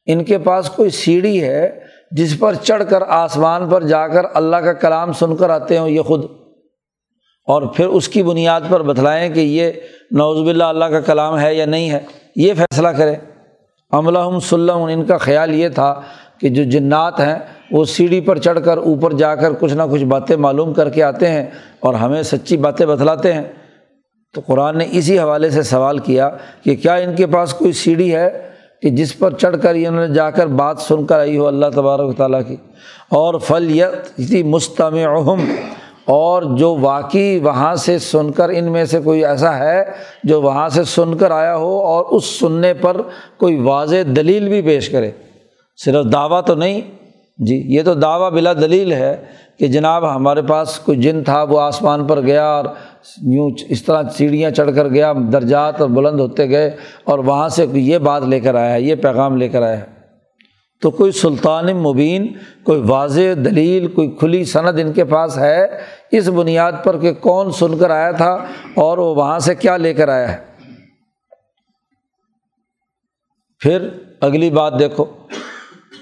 [0.07, 1.69] ان کے پاس کوئی سیڑھی ہے
[2.17, 5.89] جس پر چڑھ کر آسمان پر جا کر اللہ کا کلام سن کر آتے ہوں
[5.89, 6.25] یہ خود؟
[7.49, 9.73] اور پھر اس کی بنیاد پر بتلائیں کہ یہ
[10.19, 12.01] نوز باللہ اللہ کا کلام ہے یا نہیں ہے،
[12.37, 13.15] یہ فیصلہ کرے
[13.93, 16.01] عملہ سلم، ان کا خیال یہ تھا
[16.41, 17.39] کہ جو جنات ہیں،
[17.71, 21.03] وہ سیڑھی پر چڑھ کر اوپر جا کر کچھ نہ کچھ باتیں معلوم کر کے
[21.03, 21.47] آتے ہیں
[21.81, 23.43] اور ہمیں سچی باتیں بتلاتے ہیں۔
[24.35, 26.31] تو قرآن نے اسی حوالے سے سوال کیا
[26.65, 28.51] کہ کیا ان کے پاس کوئی سیڑھی ہے
[28.83, 31.67] کہ جس پر چڑھ کر انہوں نے جا کر بات سن کر آئی ہو اللہ
[31.75, 32.57] تبارک و تعالیٰ کی؟
[33.09, 33.81] اور فل
[34.45, 34.97] مستم
[36.05, 39.85] اور جو واقعی وہاں سے سن کر ان میں سے کوئی ایسا ہے
[40.25, 43.01] جو وہاں سے سن کر آیا ہو اور اس سننے پر
[43.37, 45.11] کوئی واضح دلیل بھی پیش کرے۔
[45.85, 46.81] صرف دعویٰ تو نہیں
[47.39, 49.25] جی یہ تو دعویٰ بلا دلیل ہے
[49.59, 52.65] کہ جناب ہمارے پاس کوئی جن تھا، وہ آسمان پر گیا اور
[53.23, 56.71] یوں اس طرح سیڑھیاں چڑھ کر گیا، درجات اور بلند ہوتے گئے
[57.05, 60.02] اور وہاں سے یہ بات لے کر آیا ہے، یہ پیغام لے کر آیا ہے۔
[60.83, 62.33] تو کوئی سلطان مبین،
[62.65, 65.67] کوئی واضح دلیل، کوئی کھلی صنعت ان کے پاس ہے؟
[66.11, 69.95] اس بنیاد پر کہ کون سن کر آیا تھا اور وہ وہاں سے کیا لے
[69.95, 70.39] کر آیا ہے؟
[73.59, 73.89] پھر
[74.21, 75.05] اگلی بات دیکھو۔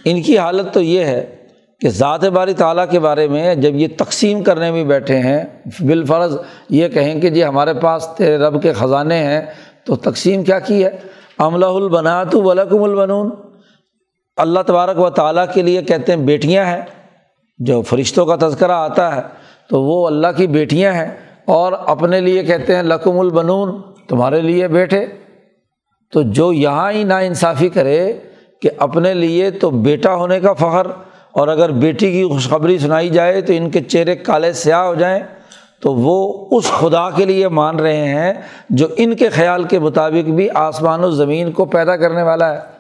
[0.05, 1.37] ان کی حالت تو یہ ہے
[1.81, 5.45] کہ ذات باری تعالیٰ کے بارے میں جب یہ تقسیم کرنے میں بیٹھے ہیں،
[5.81, 6.37] بالفرض
[6.69, 9.43] یہ کہیں کہ جی ہمارے پاس تیرے رب کے خزانے ہیں،
[9.85, 10.91] تو تقسیم کیا کی ہے؟
[11.39, 13.50] عملہ البنات ولکم البنون۔
[14.41, 16.81] اللہ تبارک و تعالیٰ کے لیے کہتے ہیں بیٹیاں ہیں۔
[17.59, 19.21] جو فرشتوں کا تذکرہ آتا ہے
[19.69, 21.09] تو وہ اللہ کی بیٹیاں ہیں
[21.45, 25.07] اور اپنے لیے کہتے ہیں لقم البنون، تمہارے لیے بیٹھے
[26.13, 28.19] تو جو یہاں ہی نا انصافی کرے
[28.63, 30.87] کہ اپنے لیے تو بیٹا ہونے کا فخر،
[31.33, 35.21] اور اگر بیٹی کی خوشخبری سنائی جائے تو ان کے چہرے کالے سیاہ ہو جائیں۔
[35.83, 38.35] تو وہ اس خدا کے لیے مان رہے ہیں
[38.71, 42.80] جو ان کے خیال کے مطابق بھی آسمان و زمین کو پیدا کرنے والا ہے۔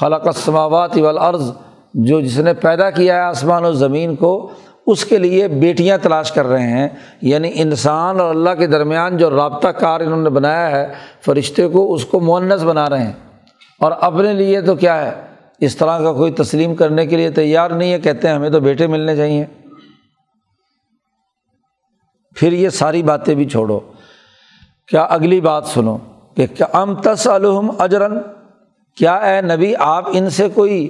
[0.00, 1.52] خلق السماوات والارض،
[1.94, 4.50] جو جس نے پیدا کیا ہے آسمان و زمین کو،
[4.86, 6.88] اس کے لیے بیٹیاں تلاش کر رہے ہیں۔
[7.22, 10.92] یعنی انسان اور اللہ کے درمیان جو رابطہ کار انہوں نے بنایا ہے،
[11.24, 13.12] فرشتے کو اس کو مونس بنا رہے ہیں۔
[13.80, 15.22] اور اپنے لیے تو کیا ہے؟
[15.60, 18.60] اس طرح کا کوئی تسلیم کرنے کے لیے تیار نہیں ہے، کہتے ہیں ہمیں تو
[18.60, 19.46] بیٹے ملنے چاہیے۔
[22.36, 23.80] پھر یہ ساری باتیں بھی چھوڑو۔
[24.86, 25.96] کیا اگلی بات سنو
[26.36, 28.18] کہ کیا ام تس الحم اجرن
[28.98, 30.88] کیا اے نبی آپ ان سے کوئی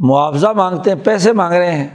[0.00, 1.88] معاوضہ مانگتے ہیں؟ پیسے مانگ رہے ہیں۔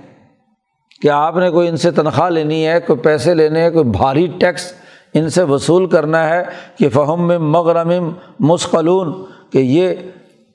[1.01, 4.27] کہ آپ نے کوئی ان سے تنخواہ لینی ہے؟ کوئی پیسے لینے ہیں؟ کوئی بھاری
[4.27, 4.73] ٹیکس
[5.13, 6.43] ان سے وصول کرنا ہے
[6.79, 9.13] کہ فہم میں مغرم مسقلون؟
[9.49, 9.93] کہ یہ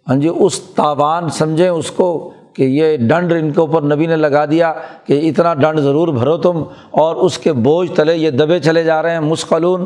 [0.08, 4.16] ہاں جی اس تاوان سمجھیں اس کو کہ یہ ڈنڈ ان کے اوپر نبی نے
[4.16, 4.72] لگا دیا
[5.04, 9.02] کہ اتنا ڈنڈ ضرور بھرو تم اور اس کے بوجھ تلے یہ دبے چلے جا
[9.02, 9.84] رہے ہیں۔ مسقلون،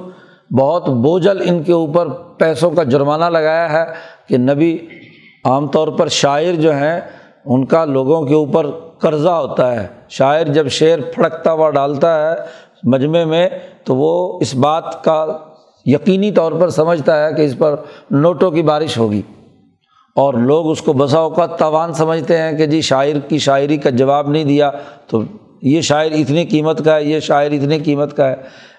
[0.51, 3.85] بہت بوجھل ان کے اوپر پیسوں کا جرمانہ لگایا ہے
[4.29, 4.79] کہ نبی
[5.45, 7.01] عام طور پر شاعر جو ہیں،
[7.45, 8.67] ان کا لوگوں کے اوپر
[8.99, 12.37] قرضہ ہوتا ہے۔ شاعر جب شعر پھڑکتا ہوا ڈالتا ہے
[12.83, 13.49] مجمے میں،
[13.85, 15.27] تو وہ اس بات کا
[15.85, 17.77] یقینی طور پر سمجھتا ہے کہ اس پر
[18.11, 19.23] نوٹوں کی بارش ہوگی۔
[20.17, 23.91] اور لوگ اس کو بسا اوقات توان سمجھتے ہیں کہ جی شاعر کی شاعری کا
[23.91, 24.71] جواب نہیں دیا،
[25.07, 25.23] تو
[25.63, 28.35] یہ شاعر اتنی قیمت کا ہے، یہ شاعر اتنی قیمت کا ہے۔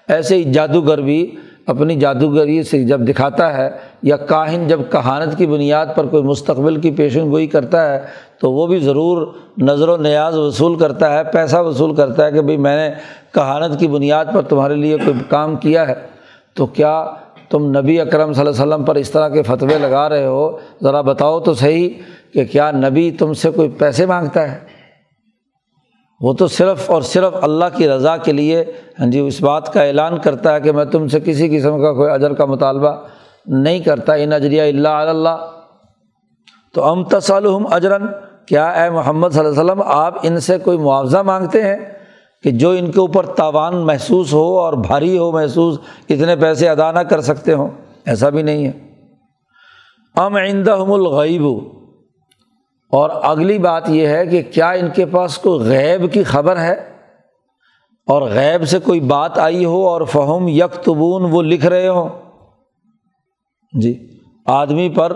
[0.08, 3.70] ایسے ہی جادوگر بھی اپنی جادوگری سے جب دکھاتا ہے
[4.02, 8.00] یا کاہن جب کہانت کی بنیاد پر کوئی مستقبل کی پیشن گوئی کرتا ہے،
[8.40, 9.26] تو وہ بھی ضرور
[9.58, 12.94] نظر و نیاز وصول کرتا ہے، پیسہ وصول کرتا ہے کہ بھائی میں نے
[13.34, 15.94] کہانت کی بنیاد پر تمہارے لیے کوئی کام کیا ہے۔
[16.54, 17.04] تو کیا
[17.50, 20.58] تم نبی اکرم صلی اللہ علیہ وسلم پر اس طرح کے فتوے لگا رہے ہو؟
[20.82, 21.88] ذرا بتاؤ تو صحیح
[22.32, 24.73] کہ کیا نبی تم سے کوئی پیسے مانگتا ہے؟
[26.20, 28.64] وہ تو صرف اور صرف اللہ کی رضا کے لیے
[29.00, 31.92] ہاں جی اس بات کا اعلان کرتا ہے کہ میں تم سے کسی قسم کا
[31.92, 32.92] کوئی اجر کا مطالبہ
[33.46, 35.50] نہیں کرتا۔ ان اجریہ اللہ اللہ۔
[36.74, 38.02] تو ام تصالحم اجرن
[38.46, 41.76] کیا اے محمد صلی اللہ علیہ وسلم، آپ ان سے کوئی معاوضہ مانگتے ہیں
[42.42, 46.92] کہ جو ان کے اوپر تاوان محسوس ہو اور بھاری ہو محسوس، اتنے پیسے ادا
[46.92, 47.68] نہ کر سکتے ہوں؟
[48.06, 48.72] ایسا بھی نہیں ہے۔
[50.14, 51.73] ام عندہم الغیب۔
[52.94, 56.74] اور اگلی بات یہ ہے کہ کیا ان کے پاس کوئی غیب کی خبر ہے؟
[58.06, 62.08] اور غیب سے کوئی بات آئی ہو اور فہم یکتبون وہ لکھ رہے ہوں؟
[63.72, 64.08] جی
[64.46, 65.12] آدمی پر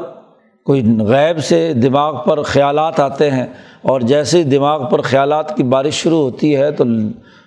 [0.66, 3.46] کوئی غیب سے دماغ پر خیالات آتے ہیں
[3.82, 6.84] اور جیسے دماغ پر خیالات کی بارش شروع ہوتی ہے تو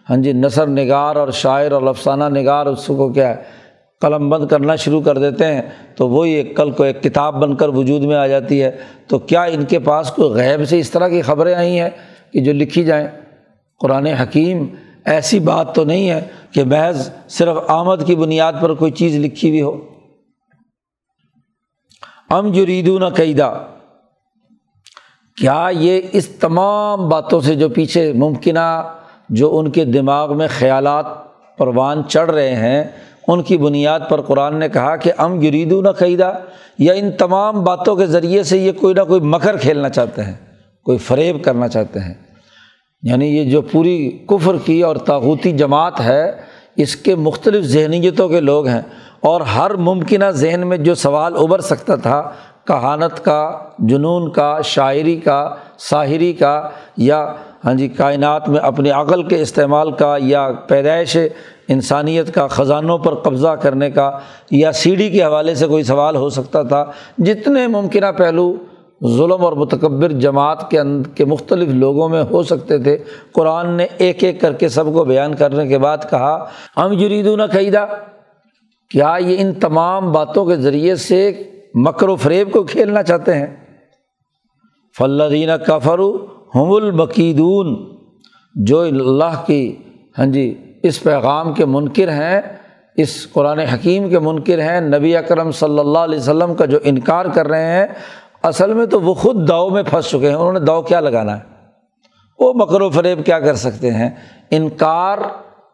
[0.10, 3.61] ہاں جی نثر نگار اور شاعر اور افسانہ نگار اس کو کیا ہے؟
[4.02, 5.62] قلم بند کرنا شروع کر دیتے ہیں،
[5.96, 8.72] تو وہی ایک کل کو ایک کتاب بن کر وجود میں آ جاتی ہے۔
[9.08, 11.90] تو کیا ان کے پاس کوئی غیب سے اس طرح کی خبریں آئی ہیں
[12.34, 13.08] کہ جو لکھی جائیں؟
[13.80, 14.66] قرآن حکیم،
[15.06, 19.50] ایسی بات تو نہیں ہے کہ محض صرف آمد کی بنیاد پر کوئی چیز لکھی
[19.50, 19.82] ہوئی ہو۔
[22.30, 23.64] ام جریدون قیدہ
[25.38, 28.94] کیا یہ اس تمام باتوں سے جو پیچھے ممکنہ،
[29.30, 31.06] جو ان کے دماغ میں خیالات
[31.58, 32.84] پروان چڑھ رہے ہیں
[33.32, 36.34] ان کی بنیاد پر قرآن نے کہا کہ ام یریدو نہ قیدہ
[36.80, 40.34] یا ان تمام باتوں کے ذریعے سے یہ کوئی نہ کوئی مکر کھیلنا چاہتے ہیں،
[40.86, 42.14] کوئی فریب کرنا چاہتے ہیں۔
[43.04, 46.32] یعنی یہ جو پوری کفر کی اور تاغوتی جماعت ہے،
[46.76, 48.82] اس کے مختلف ذہنیتوں کے لوگ ہیں۔
[49.20, 52.32] اور ہر ممکنہ ذہن میں جو سوال ابھر سکتا تھا،
[52.68, 57.34] کہانت کا، جنون کا، شاعری کا، ساحری کا، یا
[57.66, 61.18] ہاں جی کائنات میں اپنی عقل کے استعمال کا یا پیدائش
[61.68, 64.10] انسانیت کا خزانوں پر قبضہ کرنے کا
[64.52, 66.86] یا سی ڈی کے حوالے سے کوئی سوال ہو سکتا تھا،
[67.18, 68.54] جتنے ممکنہ پہلو
[69.08, 72.98] ظلم اور متکبر جماعت کے اند کے مختلف لوگوں میں ہو سکتے تھے۔
[73.32, 76.46] قرآن نے ایک ایک کر کے سب کو بیان کرنے کے بعد کہا،
[76.78, 77.86] ہم جریدون قیدہ
[78.92, 81.32] کیا یہ ان تمام باتوں کے ذریعے سے
[81.76, 83.48] مکر و فریب کو کھیلنا چاہتے ہیں؟
[84.98, 86.12] فلدین کفرو
[86.56, 87.98] ہم المقیدون
[88.56, 89.76] جو اللہ کی
[90.18, 92.42] ہاں جی اس پیغام کے منکر ہیں،
[92.96, 97.26] اس قرآن حکیم کے منکر ہیں، نبی اکرم صلی اللہ علیہ وسلم کا جو انکار
[97.26, 97.88] کر رہے ہیں،
[98.44, 101.38] اصل میں تو وہ خود داؤ میں پھنس چکے ہیں، انہوں نے داؤ کیا لگانا
[101.38, 101.42] ہے؟
[102.40, 104.10] وہ مکر و فریب کیا کر سکتے ہیں؟
[104.52, 105.18] انکار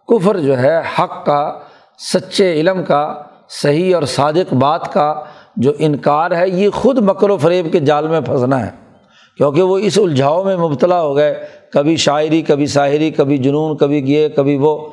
[0.07, 1.59] کفر جو ہے، حق کا،
[1.97, 5.23] سچے علم کا، صحیح اور صادق بات کا
[5.55, 8.86] جو انکار ہے، یہ خود مکر و فریب کے جال میں پھنسنا ہے۔
[9.37, 14.13] کیونکہ وہ اس الجھاؤ میں مبتلا ہو گئے، کبھی شاعری کبھی شاعری کبھی جنون، کبھی
[14.13, 14.87] یہ، کبھی وہ۔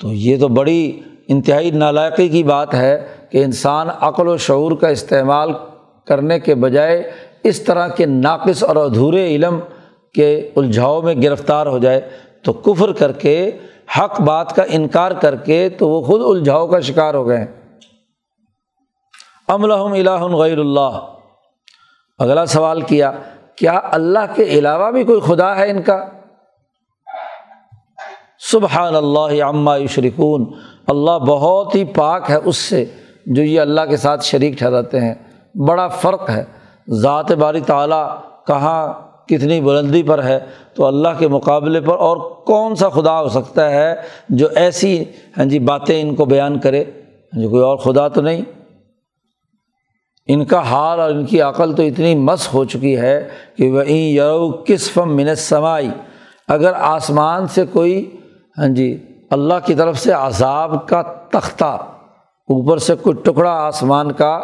[0.00, 4.88] تو یہ تو بڑی انتہائی نالائقی کی بات ہے کہ انسان عقل و شعور کا
[4.88, 5.50] استعمال
[6.06, 7.10] کرنے کے بجائے
[7.44, 9.60] اس طرح کے ناقص اور ادھورے علم
[10.14, 12.00] کے الجھاؤ میں گرفتار ہو جائے۔
[12.44, 13.50] تو کفر کر کے،
[13.98, 17.46] حق بات کا انکار کر کے تو وہ خود الجھاؤ کا شکار ہو گئے۔
[19.48, 21.06] املحم الہ غیر اللہ۔
[22.18, 23.12] اگلا سوال کیا
[23.56, 26.04] کیا اللہ کے علاوہ بھی کوئی خدا ہے ان کا؟
[28.38, 30.52] سبحان اللہ عما یشرکون۔
[30.86, 32.84] اللہ بہت ہی پاک ہے اس سے
[33.26, 35.14] جو یہ اللہ کے ساتھ شریک ٹھہراتے ہیں۔
[35.54, 36.44] بڑا فرق ہے۔
[36.90, 38.08] ذات باری تعلیٰ
[38.46, 38.92] کہاں
[39.28, 40.40] کتنی بلندی پر ہے،
[40.74, 43.94] تو اللہ کے مقابلے پر اور کون سا خدا ہو سکتا ہے
[44.28, 45.04] جو ایسی
[45.38, 48.42] ہاں جی باتیں ان کو بیان کرے۔ ہاں جی کوئی اور خدا تو نہیں۔
[50.32, 53.90] ان کا حال اور ان کی عقل تو اتنی مس ہو چکی ہے کہ وہ
[53.90, 55.88] یرو کس فم منت سمائی
[56.48, 58.04] اگر آسمان سے کوئی
[58.58, 58.96] ہاں جی
[59.30, 61.76] اللہ کی طرف سے عذاب کا تختہ،
[62.48, 64.38] اوپر سے کوئی ٹکڑا آسمان کا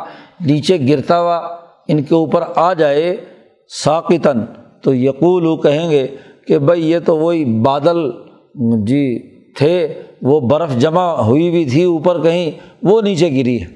[0.47, 1.37] نیچے گرتا ہوا
[1.89, 3.17] ان کے اوپر آ جائے
[3.85, 4.45] ساکتاً
[4.83, 6.07] تو یقول کہیں گے
[6.47, 8.11] کہ بھائی یہ تو وہی بادل
[8.87, 9.05] جی
[9.59, 12.51] تھے، وہ برف جمع ہوئی ہوئی تھی اوپر کہیں،
[12.83, 13.67] وہ نیچے گری ہے۔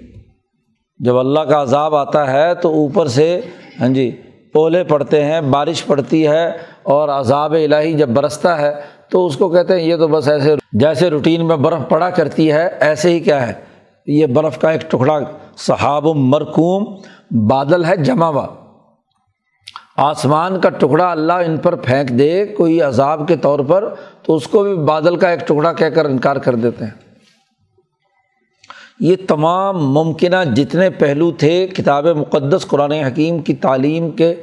[1.03, 3.41] جب اللہ کا عذاب آتا ہے تو اوپر سے
[3.81, 4.11] ہاں جی
[4.55, 6.47] اولے پڑتے ہیں، بارش پڑتی ہے
[6.83, 8.73] اور عذاب الہی جب برستا ہے
[9.11, 12.53] تو اس کو کہتے ہیں یہ تو بس ایسے جیسے روٹین میں برف پڑا کرتی
[12.53, 13.53] ہے، ایسے ہی کیا ہے؟
[14.07, 15.19] یہ برف کا ایک ٹکڑا
[15.57, 16.85] صحاب مرکوم
[17.49, 18.47] بادل ہے جمع ہوا۔
[19.97, 24.47] آسمان کا ٹکڑا اللہ ان پر پھینک دے، کوئی عذاب کے طور پر تو اس
[24.49, 27.12] کو بھی بادل کا ایک ٹکڑا کہہ کر انکار کر دیتے ہیں۔
[29.01, 34.35] یہ تمام ممکنہ جتنے پہلو تھے کتاب مقدس قرآن حکیم کی تعلیم کے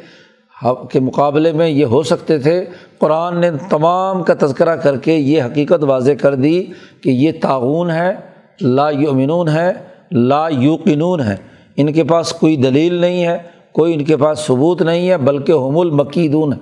[0.91, 2.65] کے مقابلے میں یہ ہو سکتے تھے،
[2.99, 6.65] قرآن نے تمام کا تذکرہ کر کے یہ حقیقت واضح کر دی
[7.01, 8.13] کہ یہ تعاون ہے،
[8.61, 9.73] لا یؤمنون ہے،
[10.11, 11.35] لا یوقنون ہے۔
[11.75, 13.37] ان کے پاس کوئی دلیل نہیں ہے،
[13.71, 16.57] کوئی ان کے پاس ثبوت نہیں ہے، بلکہ ہم المقیدون ہے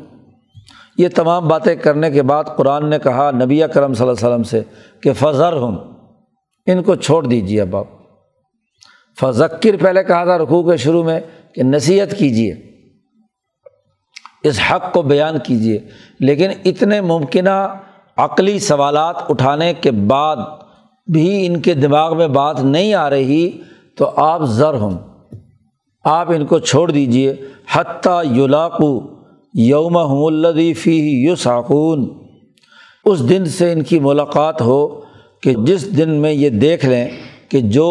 [0.98, 4.44] یہ تمام باتیں کرنے کے بعد قرآن نے کہا نبی کرم صلی اللہ علیہ وسلم
[4.44, 4.62] سے
[5.02, 5.76] کہ فضر ہم
[6.68, 7.88] ان کو چھوڑ دیجیے اب آپ۔
[9.20, 11.20] فذکر، پہلے کہا تھا رقوع کے شروع میں
[11.56, 12.56] کہ نصیحت کیجیے
[14.44, 15.80] اس حق کو بیان کیجیے
[16.20, 17.80] لیکن اتنے ممکنہ
[18.18, 20.38] عقلی سوالات اٹھانے کے بعد
[21.14, 23.62] بھی ان کے دماغ میں بات نہیں آ رہی
[23.98, 24.98] تو آپ ذر ہوں۔
[26.04, 27.36] آپ ان کو چھوڑ دیجیے
[27.72, 29.00] حتیٰ یولاقو
[29.54, 32.18] یوم الدی فی یو ساکون
[33.06, 35.07] اس دن سے ان کی ملاقات ہو۔
[35.44, 37.08] کہ جس دن میں یہ دیکھ لیں
[37.50, 37.90] کہ جو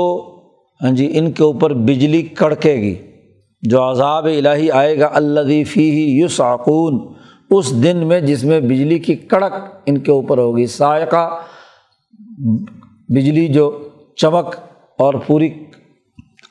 [0.83, 2.95] ہاں جی ان کے اوپر بجلی کڑکے گی،
[3.63, 5.89] جو عذاب الہی آئے گا اللہ فی
[6.21, 6.27] یو
[7.51, 9.53] اس دن میں جس میں بجلی کی کڑک
[9.87, 11.29] ان کے اوپر ہوگی، سائقہ،
[13.09, 13.71] بجلی جو
[14.17, 14.55] چمک
[14.99, 15.49] اور پوری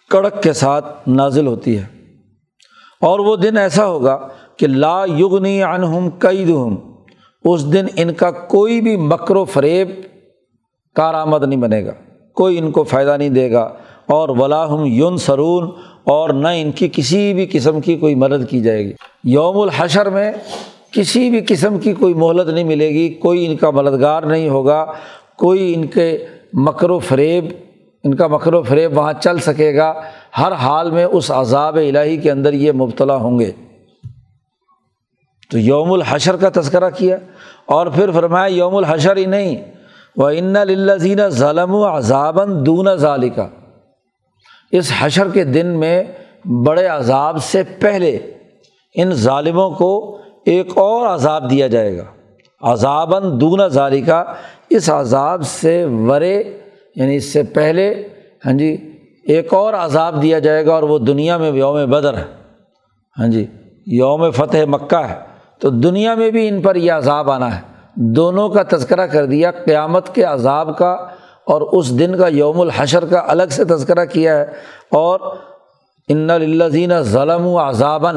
[0.10, 1.86] کڑک کے ساتھ نازل ہوتی ہے۔
[3.01, 4.17] اور وہ دن ایسا ہوگا
[4.58, 6.49] کہ لا یغنی عنہم قید
[7.43, 9.89] اس دن ان کا کوئی بھی مکر و فریب
[10.95, 11.91] کارآمد نہیں بنے گا،
[12.38, 13.63] کوئی ان کو فائدہ نہیں دے گا،
[14.08, 15.69] اور ولاحم یون سرون
[16.05, 20.10] اور نہ ان کی کسی بھی قسم کی کوئی مدد کی جائے گی۔ یوم الحشر
[20.10, 20.31] میں
[20.91, 24.86] کسی بھی قسم کی کوئی مہلت نہیں ملے گی، کوئی ان کا مددگار نہیں ہوگا،
[25.38, 26.17] کوئی ان کے
[26.65, 27.45] مکر و فریب،
[28.03, 29.93] ان کا مکر و فریب وہاں چل سکے گا۔
[30.38, 33.51] ہر حال میں اس عذاب الہی کے اندر یہ مبتلا ہوں گے۔
[35.51, 37.17] تو یوم الحشر کا تذکرہ کیا،
[37.65, 39.55] اور پھر فرمایا یوم الحشر ہی نہیں
[40.17, 43.47] وہ ان لذین ظلم و عذابً دون ظالقہ
[44.71, 46.04] اس حشر کے دن میں
[46.65, 48.12] بڑے عذاب سے پہلے
[48.95, 52.04] ان ظالموں کو ایک اور عذاب دیا جائے گا۔
[52.62, 54.34] عذابً دون ظالقہ
[54.69, 56.43] اس عذاب سے ورے
[56.95, 58.08] یعنی اس سے پہلے
[58.45, 58.91] ہاں جی
[59.23, 62.23] ایک اور عذاب دیا جائے گا اور وہ دنیا میں یوم بدر ہے۔
[63.19, 63.45] ہاں جی
[63.86, 65.19] یوم فتح مکہ ہے۔
[65.60, 69.51] تو دنیا میں بھی ان پر یہ عذاب آنا ہے۔ دونوں کا تذکرہ کر دیا،
[69.51, 70.91] قیامت کے عذاب کا
[71.45, 74.45] اور اس دن کا یوم الحشر کا الگ سے تذکرہ کیا ہے۔
[74.91, 75.19] اور
[76.08, 78.15] ان الزین ظلم و عذابً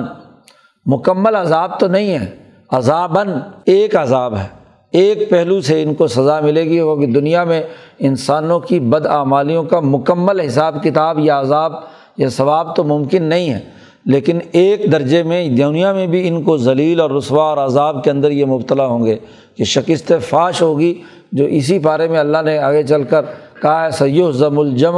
[0.86, 2.36] مکمل عذاب تو نہیں ہے
[2.70, 3.28] عذابً
[3.64, 4.46] ایک عذاب ہے۔
[4.92, 7.62] ایک پہلو سے ان کو سزا ملے گی وہ کہ دنیا میں
[7.98, 11.72] انسانوں کی بدعمالیوں کا مکمل حساب کتاب یا عذاب
[12.16, 13.60] یا ثواب تو ممکن نہیں ہے۔
[14.04, 18.10] لیکن ایک درجے میں دنیا میں بھی ان کو ذلیل اور رسوا اور عذاب کے
[18.10, 19.16] اندر یہ مبتلا ہوں گے
[19.56, 23.24] کہ شکست فاش ہوگی جو اسی بارے میں اللہ نے آگے چل کر
[23.62, 24.94] کہا ہے سید ضم الجم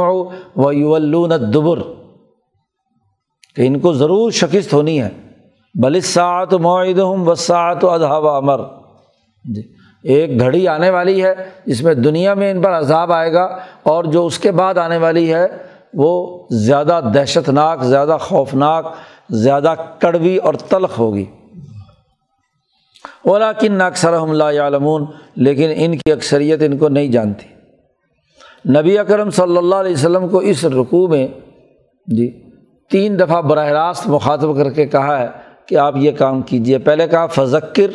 [0.55, 1.79] و یولون دبر
[3.55, 5.09] کہ ان کو ضرور شکست ہونی ہے۔
[5.75, 8.59] بلساعت معید ہوں وساعت و ادھا و امر
[9.43, 9.61] جی
[10.03, 11.33] ایک گھڑی آنے والی ہے
[11.65, 13.43] جس میں دنیا میں ان پر عذاب آئے گا
[13.83, 15.47] اور جو اس کے بعد آنے والی ہے
[15.93, 18.85] وہ زیادہ دہشت ناک زیادہ خوفناک،
[19.29, 21.25] زیادہ کڑوی اور تلخ ہوگی۔
[23.25, 27.47] اولا کن اکثر اللہ عالمون لیکن ان کی اکثریت ان کو نہیں جانتی۔
[28.79, 31.27] نبی اکرم صلی اللہ علیہ وسلم کو اس رقوع میں
[32.07, 32.29] جی
[32.89, 35.27] تین دفعہ براہ راست مخاطب کر کے کہا ہے
[35.65, 37.91] کہ آپ یہ کام کیجیے پہلے کہا، فذکر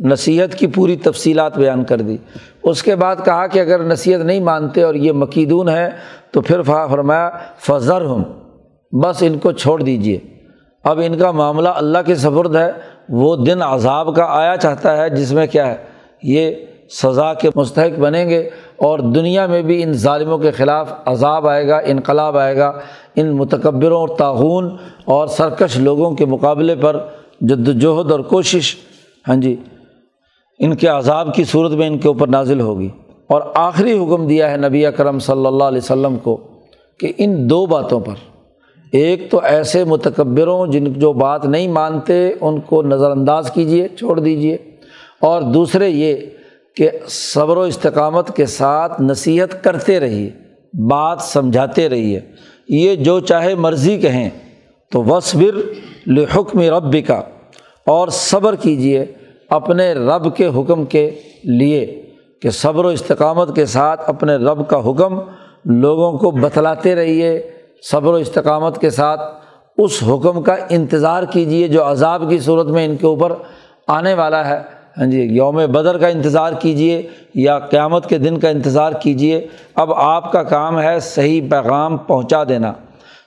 [0.00, 2.16] نصیحت کی پوری تفصیلات بیان کر دی۔
[2.62, 5.90] اس کے بعد کہا کہ اگر نصیحت نہیں مانتے اور یہ مقیدون ہے
[6.30, 8.22] تو پھر فرمایا فضر ہم
[8.92, 10.18] بس ان کو چھوڑ دیجیے
[10.84, 12.72] اب ان کا معاملہ اللہ کے سبرد ہے۔
[13.08, 15.76] وہ دن عذاب کا آیا چاہتا ہے، جس میں کیا ہے؟
[16.22, 16.50] یہ
[16.90, 21.68] سزا کے مستحق بنیں گے اور دنیا میں بھی ان ظالموں کے خلاف عذاب آئے
[21.68, 22.72] گا، انقلاب آئے گا۔
[23.16, 26.96] ان متکبروں اور تعاون اور سرکش لوگوں کے مقابلے پر
[27.40, 28.76] جد وجہد اور کوشش۔
[29.28, 29.56] ہاں جی
[30.58, 32.88] ان کے عذاب کی صورت میں ان کے اوپر نازل ہوگی۔
[33.26, 36.36] اور آخری حکم دیا ہے نبی اکرم صلی اللہ علیہ وسلم کو
[37.00, 38.14] کہ ان دو باتوں پر،
[38.92, 44.20] ایک تو ایسے متکبروں جن جو بات نہیں مانتے، ان کو نظر انداز کیجیے چھوڑ
[44.20, 44.54] دیجیے
[45.20, 46.14] اور دوسرے یہ
[46.76, 50.30] کہ صبر و استقامت کے ساتھ نصیحت کرتے رہیے،
[50.90, 52.20] بات سمجھاتے رہیے۔
[52.68, 54.30] یہ جو چاہے مرضی کہیں
[54.92, 55.58] تو وصبر
[56.06, 57.22] لحکم رب کا
[57.86, 59.04] اور صبر کیجیے
[59.50, 61.10] اپنے رب کے حکم کے
[61.44, 62.02] لیے
[62.42, 65.18] کہ صبر و استقامت کے ساتھ اپنے رب کا حکم
[65.64, 67.40] لوگوں کو بتلاتے رہیے،
[67.90, 69.20] صبر و استقامت کے ساتھ
[69.78, 73.32] اس حکم کا انتظار کیجیے جو عذاب کی صورت میں ان کے اوپر
[73.86, 74.60] آنے والا ہے۔
[74.98, 77.02] ہاں جی یوم بدر کا انتظار کیجیے
[77.34, 82.44] یا قیامت کے دن کا انتظار کیجیے اب آپ کا کام ہے صحیح پیغام پہنچا
[82.44, 82.72] دینا۔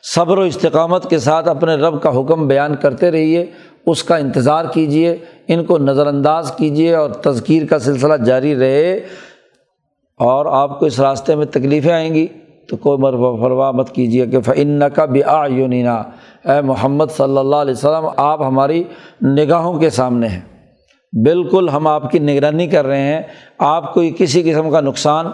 [0.03, 3.45] صبر و استقامت کے ساتھ اپنے رب کا حکم بیان کرتے رہیے،
[3.85, 8.93] اس کا انتظار کیجیے ان کو نظر انداز کیجیے اور تذکیر کا سلسلہ جاری رہے
[10.19, 12.27] اور آپ کو اس راستے میں تکلیفیں آئیں گی
[12.69, 15.95] تو کوئی مروا مت کیجیے کہ فن کا بھی آ یونینا
[16.45, 18.83] اے محمد صلی اللہ علیہ وسلم، آپ ہماری
[19.25, 20.41] نگاہوں کے سامنے ہیں۔
[21.13, 23.21] بالکل ہم آپ کی نگرانی کر رہے ہیں۔
[23.57, 25.25] آپ کوئی کسی قسم کا نقصان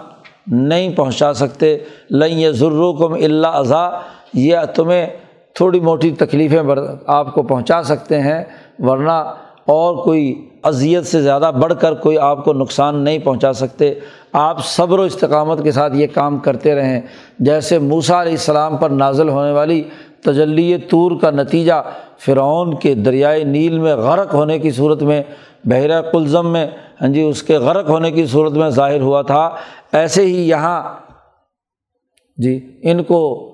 [0.46, 1.78] نہیں پہنچا سکتے۔
[2.10, 3.90] لیں یہ ضرور کم اللہ اضا
[4.34, 5.06] یہ تمہیں
[5.54, 6.62] تھوڑی موٹی تکلیفیں
[7.06, 8.44] آپ کو پہنچا سکتے ہیں،
[8.78, 9.34] ورنہ
[9.66, 13.94] اور کوئی اذیت سے زیادہ بڑھ کر کوئی آپ کو نقصان نہیں پہنچا سکتے۔
[14.32, 17.00] آپ صبر و استقامت کے ساتھ یہ کام کرتے رہیں۔
[17.38, 19.82] جیسے موسا علیہ السلام پر نازل ہونے والی
[20.24, 21.82] تجلی طور کا نتیجہ
[22.18, 25.22] فرعون کے دریائے نیل میں غرق ہونے کی صورت میں،
[25.64, 26.66] بحیرہ کلزم میں
[27.00, 29.50] ہاں جی اس کے غرق ہونے کی صورت میں ظاہر ہوا تھا۔
[29.92, 30.82] ایسے ہی یہاں
[32.36, 33.50] جی ان کو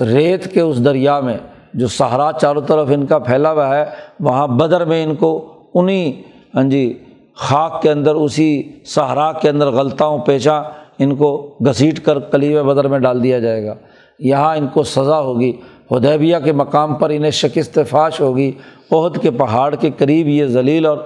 [0.00, 1.38] ریت کے اس دریا میں
[1.74, 3.84] جو سہارا چاروں طرف ان کا پھیلا ہوا ہے،
[4.20, 6.22] وہاں بدر میں ان کو انہیں
[6.54, 6.98] ہاں جی
[7.34, 10.62] خاک کے اندر، اسی صحرا کے اندر غلطاؤں پیچا
[10.98, 13.74] ان کو گھسیٹ کر کلیب بدر میں ڈال دیا جائے گا۔
[14.18, 15.52] یہاں ان کو سزا ہوگی۔
[15.96, 18.52] ہدیبیہ کے مقام پر انہیں شکست فاش ہوگی۔
[18.92, 20.98] عہد کے پہاڑ کے قریب یہ ذلیل اور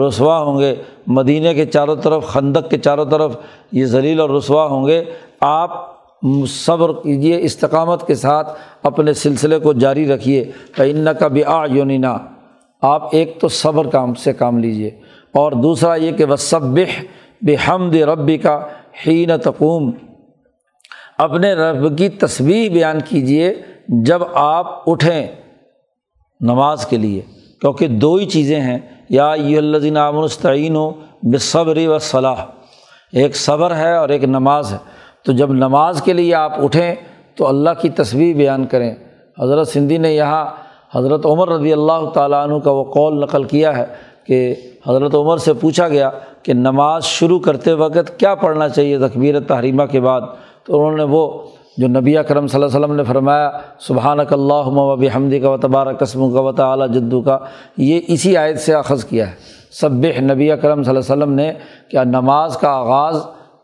[0.00, 0.74] رسوا ہوں گے۔
[1.06, 3.36] مدینہ کے چاروں طرف، خندق کے چاروں طرف
[3.72, 5.04] یہ ذلیل اور رسوا ہوں گے۔
[5.40, 5.89] آپ
[6.48, 12.18] صبر کیجیے استقامت کے ساتھ اپنے سلسلے کو جاری رکھیے ان کا بھی آ یونینا
[12.82, 14.88] آپ ایک تو صبر کام سے کام لیجیے
[15.34, 16.62] اور دوسرا یہ کہ وہ سب
[17.44, 18.66] بے حمد ربی کا
[19.06, 19.92] حین تقوم۔
[21.18, 23.54] اپنے رب کی تصویر بیان کیجیے
[23.88, 25.26] جب آپ اٹھیں
[26.40, 27.22] نماز کے لیے۔
[27.60, 30.90] کیونکہ دو ہی چیزیں ہیں۔ یا یہ الزین عامستعین ہو
[31.22, 32.44] بے صبری و صلاح
[33.12, 36.94] ایک صبر ہے اور ایک نماز ہے۔ تو جب نماز کے لیے آپ اٹھیں
[37.34, 38.94] تو اللہ کی تصویر بیان کریں۔
[39.40, 40.46] حضرت سندھی نے یہاں
[40.94, 43.84] حضرت عمر رضی اللہ تعالیٰ عنہ کا وہ قول نقل کیا ہے
[44.26, 44.54] کہ
[44.88, 46.10] حضرت عمر سے پوچھا گیا
[46.42, 50.20] کہ نماز شروع کرتے وقت کیا پڑھنا چاہیے تقبیر تحریمہ کے بعد؟
[50.64, 51.42] تو انہوں نے وہ
[51.76, 55.50] جو نبی اکرم صلی اللہ علیہ وسلم نے فرمایا سبحان اک اللہ وب حمدی کا
[55.50, 57.38] و تبارہ قسم کا و تعلیٰ جدو کا
[57.76, 59.34] یہ اسی آیت سے اخذ کیا ہے۔
[59.70, 59.90] سب
[60.20, 61.52] نبی اکرم صلی اللہ علیہ وسلم نے
[61.90, 63.16] کیا نماز کا آغاز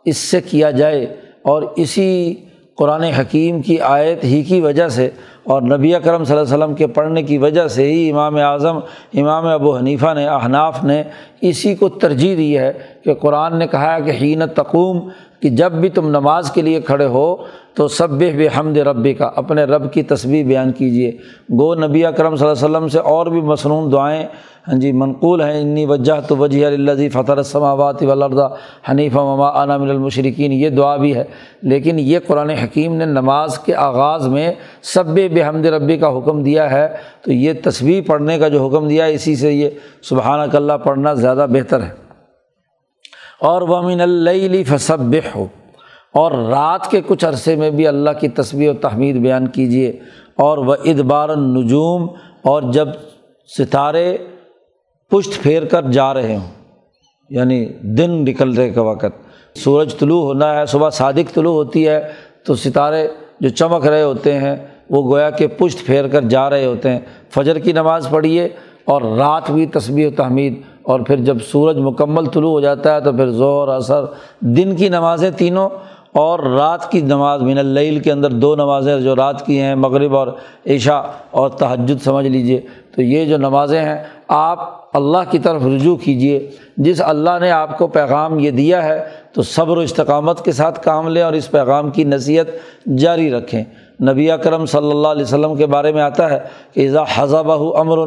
[0.04, 2.34] اس سے کیا جائے اور اسی
[2.74, 5.08] قرآن حکیم کی آیت ہی کی وجہ سے
[5.42, 8.78] اور نبی اکرم صلی اللہ علیہ وسلم کے پڑھنے کی وجہ سے ہی امام اعظم،
[9.14, 11.02] امام ابو حنیفہ نے، احناف نے
[11.40, 12.72] اسی کو ترجیح دی ہے
[13.04, 15.08] کہ قرآن نے کہا ہے کہ حین تقوم
[15.40, 17.36] کہ جب بھی تم نماز کے لیے کھڑے ہو
[17.74, 21.10] تو سب بے حمد ربی کا اپنے رب کی تصویر بیان کیجیے
[21.52, 24.26] گو نبی اکرم صلی اللہ علیہ وسلم سے اور بھی مصنون دعائیں۔
[24.68, 28.38] ہاں جی منقول ہیں، انی وجہ تو وجہ اللہ فتح السماوات والارض
[28.90, 31.24] حنیف مما انا من المشرقین یہ دعا بھی ہے۔
[31.62, 36.42] لیکن یہ قرآن حکیم نے نماز کے آغاز میں سب بے حمد ربی کا حکم
[36.42, 36.88] دیا ہے۔
[37.22, 39.70] تو یہ تصویر پڑھنے کا جو حکم دیا ہے، اسی سے یہ
[40.02, 42.05] سبحانہ اللہ پڑھنا زیادہ بہتر ہے۔
[43.40, 45.46] اور وہ امین اللہ فصب ہو
[46.14, 49.98] اور رات کے کچھ عرصے میں بھی اللہ کی تصویر و تحمید بیان کیجیے
[50.36, 52.08] اور وہ ادبار النجوم۔
[52.42, 52.88] اور جب
[53.58, 54.16] ستارے
[55.10, 56.50] پشت پھیر کر جا رہے ہوں
[57.30, 62.12] یعنی دن نکلنے کا وقت۔ سورج طلوع ہونا ہے، صبح صادق طلوع ہوتی ہے،
[62.46, 63.08] تو ستارے
[63.40, 64.56] جو چمک رہے ہوتے ہیں،
[64.90, 68.48] وہ گویا کہ پشت پھیر کر جا رہے ہوتے ہیں۔ فجر کی نماز پڑھیے
[68.84, 73.00] اور رات بھی تسبیح و تحمید اور پھر جب سورج مکمل طلوع ہو جاتا ہے
[73.00, 74.04] تو پھر زہر اثر
[74.56, 75.68] دن کی نمازیں تینوں،
[76.12, 80.16] اور رات کی نماز من اللیل کے اندر دو نمازیں جو رات کی ہیں، مغرب
[80.16, 80.28] اور
[80.74, 82.60] عشاء، اور تہجد سمجھ لیجیے
[82.94, 83.96] تو یہ جو نمازیں ہیں،
[84.28, 84.58] آپ
[84.96, 86.38] اللہ کی طرف رجوع کیجیے
[86.76, 88.98] جس اللہ نے آپ کو پیغام یہ دیا ہے،
[89.32, 92.46] تو صبر و استقامت کے ساتھ کام لیں اور اس پیغام کی نصیحت
[92.98, 93.62] جاری رکھیں۔
[94.02, 96.38] نبی اکرم صلی اللہ علیہ وسلم کے بارے میں آتا ہے
[96.72, 97.98] کہ اذا حضبہ امر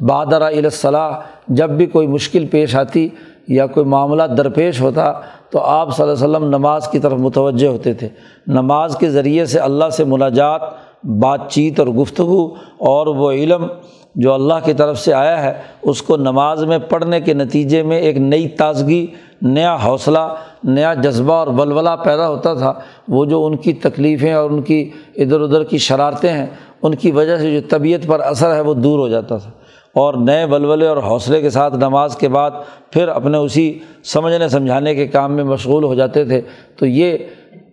[0.00, 1.10] بادر الاصلاح
[1.48, 3.08] جب بھی کوئی مشکل پیش آتی
[3.48, 5.12] یا کوئی معاملہ درپیش ہوتا
[5.50, 8.08] تو آپ صلی اللہ علیہ وسلم نماز کی طرف متوجہ ہوتے تھے۔
[8.46, 10.60] نماز کے ذریعے سے اللہ سے مناجات،
[11.04, 13.66] بات چیت اور گفتگو اور وہ علم
[14.14, 17.98] جو اللہ کی طرف سے آیا ہے، اس کو نماز میں پڑھنے کے نتیجے میں
[17.98, 19.06] ایک نئی تازگی،
[19.42, 20.34] نیا حوصلہ،
[20.64, 22.72] نیا جذبہ اور ولولہ پیدا ہوتا تھا۔
[23.08, 26.46] وہ جو ان کی تکلیفیں اور ان کی ادھر ادھر کی شرارتیں ہیں،
[26.82, 29.50] ان کی وجہ سے جو طبیعت پر اثر ہے وہ دور ہو جاتا تھا۔
[29.94, 32.50] اور نئے ولولے اور حوصلے کے ساتھ نماز کے بعد
[32.90, 36.40] پھر اپنے اسی سمجھنے سمجھانے کے کام میں مشغول ہو جاتے تھے۔
[36.76, 37.18] تو یہ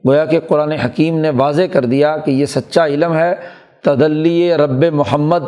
[0.07, 3.35] گویا کہ قرآن حکیم نے واضح کر دیا کہ یہ سچا علم ہے۔
[3.83, 5.43] تدلی رب محمد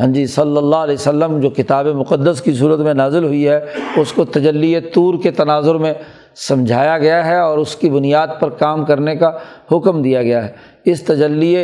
[0.00, 3.60] ہاں جی صلی اللہ علیہ وسلم، جو کتاب مقدس کی صورت میں نازل ہوئی ہے،
[3.96, 5.92] اس کو تجلی طور کے تناظر میں
[6.36, 9.32] سمجھایا گیا ہے اور اس کی بنیاد پر کام کرنے کا
[9.72, 10.52] حکم دیا گیا ہے۔
[10.84, 11.56] اس تجلی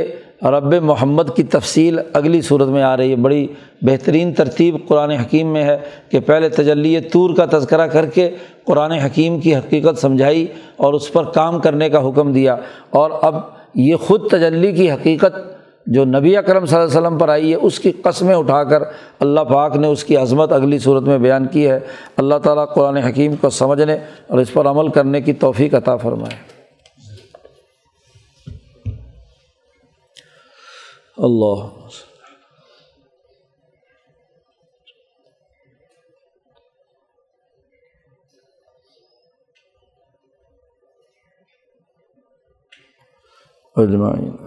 [0.43, 3.47] رب محمد کی تفصیل اگلی صورت میں آ رہی ہے۔ بڑی
[3.82, 5.78] بہترین ترتیب قرآن حکیم میں ہے
[6.09, 8.30] کہ پہلے تجلی طور کا تذکرہ کر کے
[8.64, 12.57] قرآن حکیم کی حقیقت سمجھائی اور اس پر کام کرنے کا حکم دیا۔
[12.90, 13.34] اور اب
[13.74, 15.38] یہ خود تجلی کی حقیقت
[15.86, 18.82] جو نبی اکرم صلی اللہ علیہ وسلم پر آئی ہے، اس کی قسمیں اٹھا کر
[19.20, 21.80] اللہ پاک نے اس کی عظمت اگلی صورت میں بیان کی ہے۔
[22.16, 23.95] اللہ تعالیٰ قرآن حکیم کو سمجھنے
[24.26, 26.51] اور اس پر عمل کرنے کی توفیق عطا فرمائے۔
[31.17, 31.65] اللہ
[43.77, 44.43] اجمعین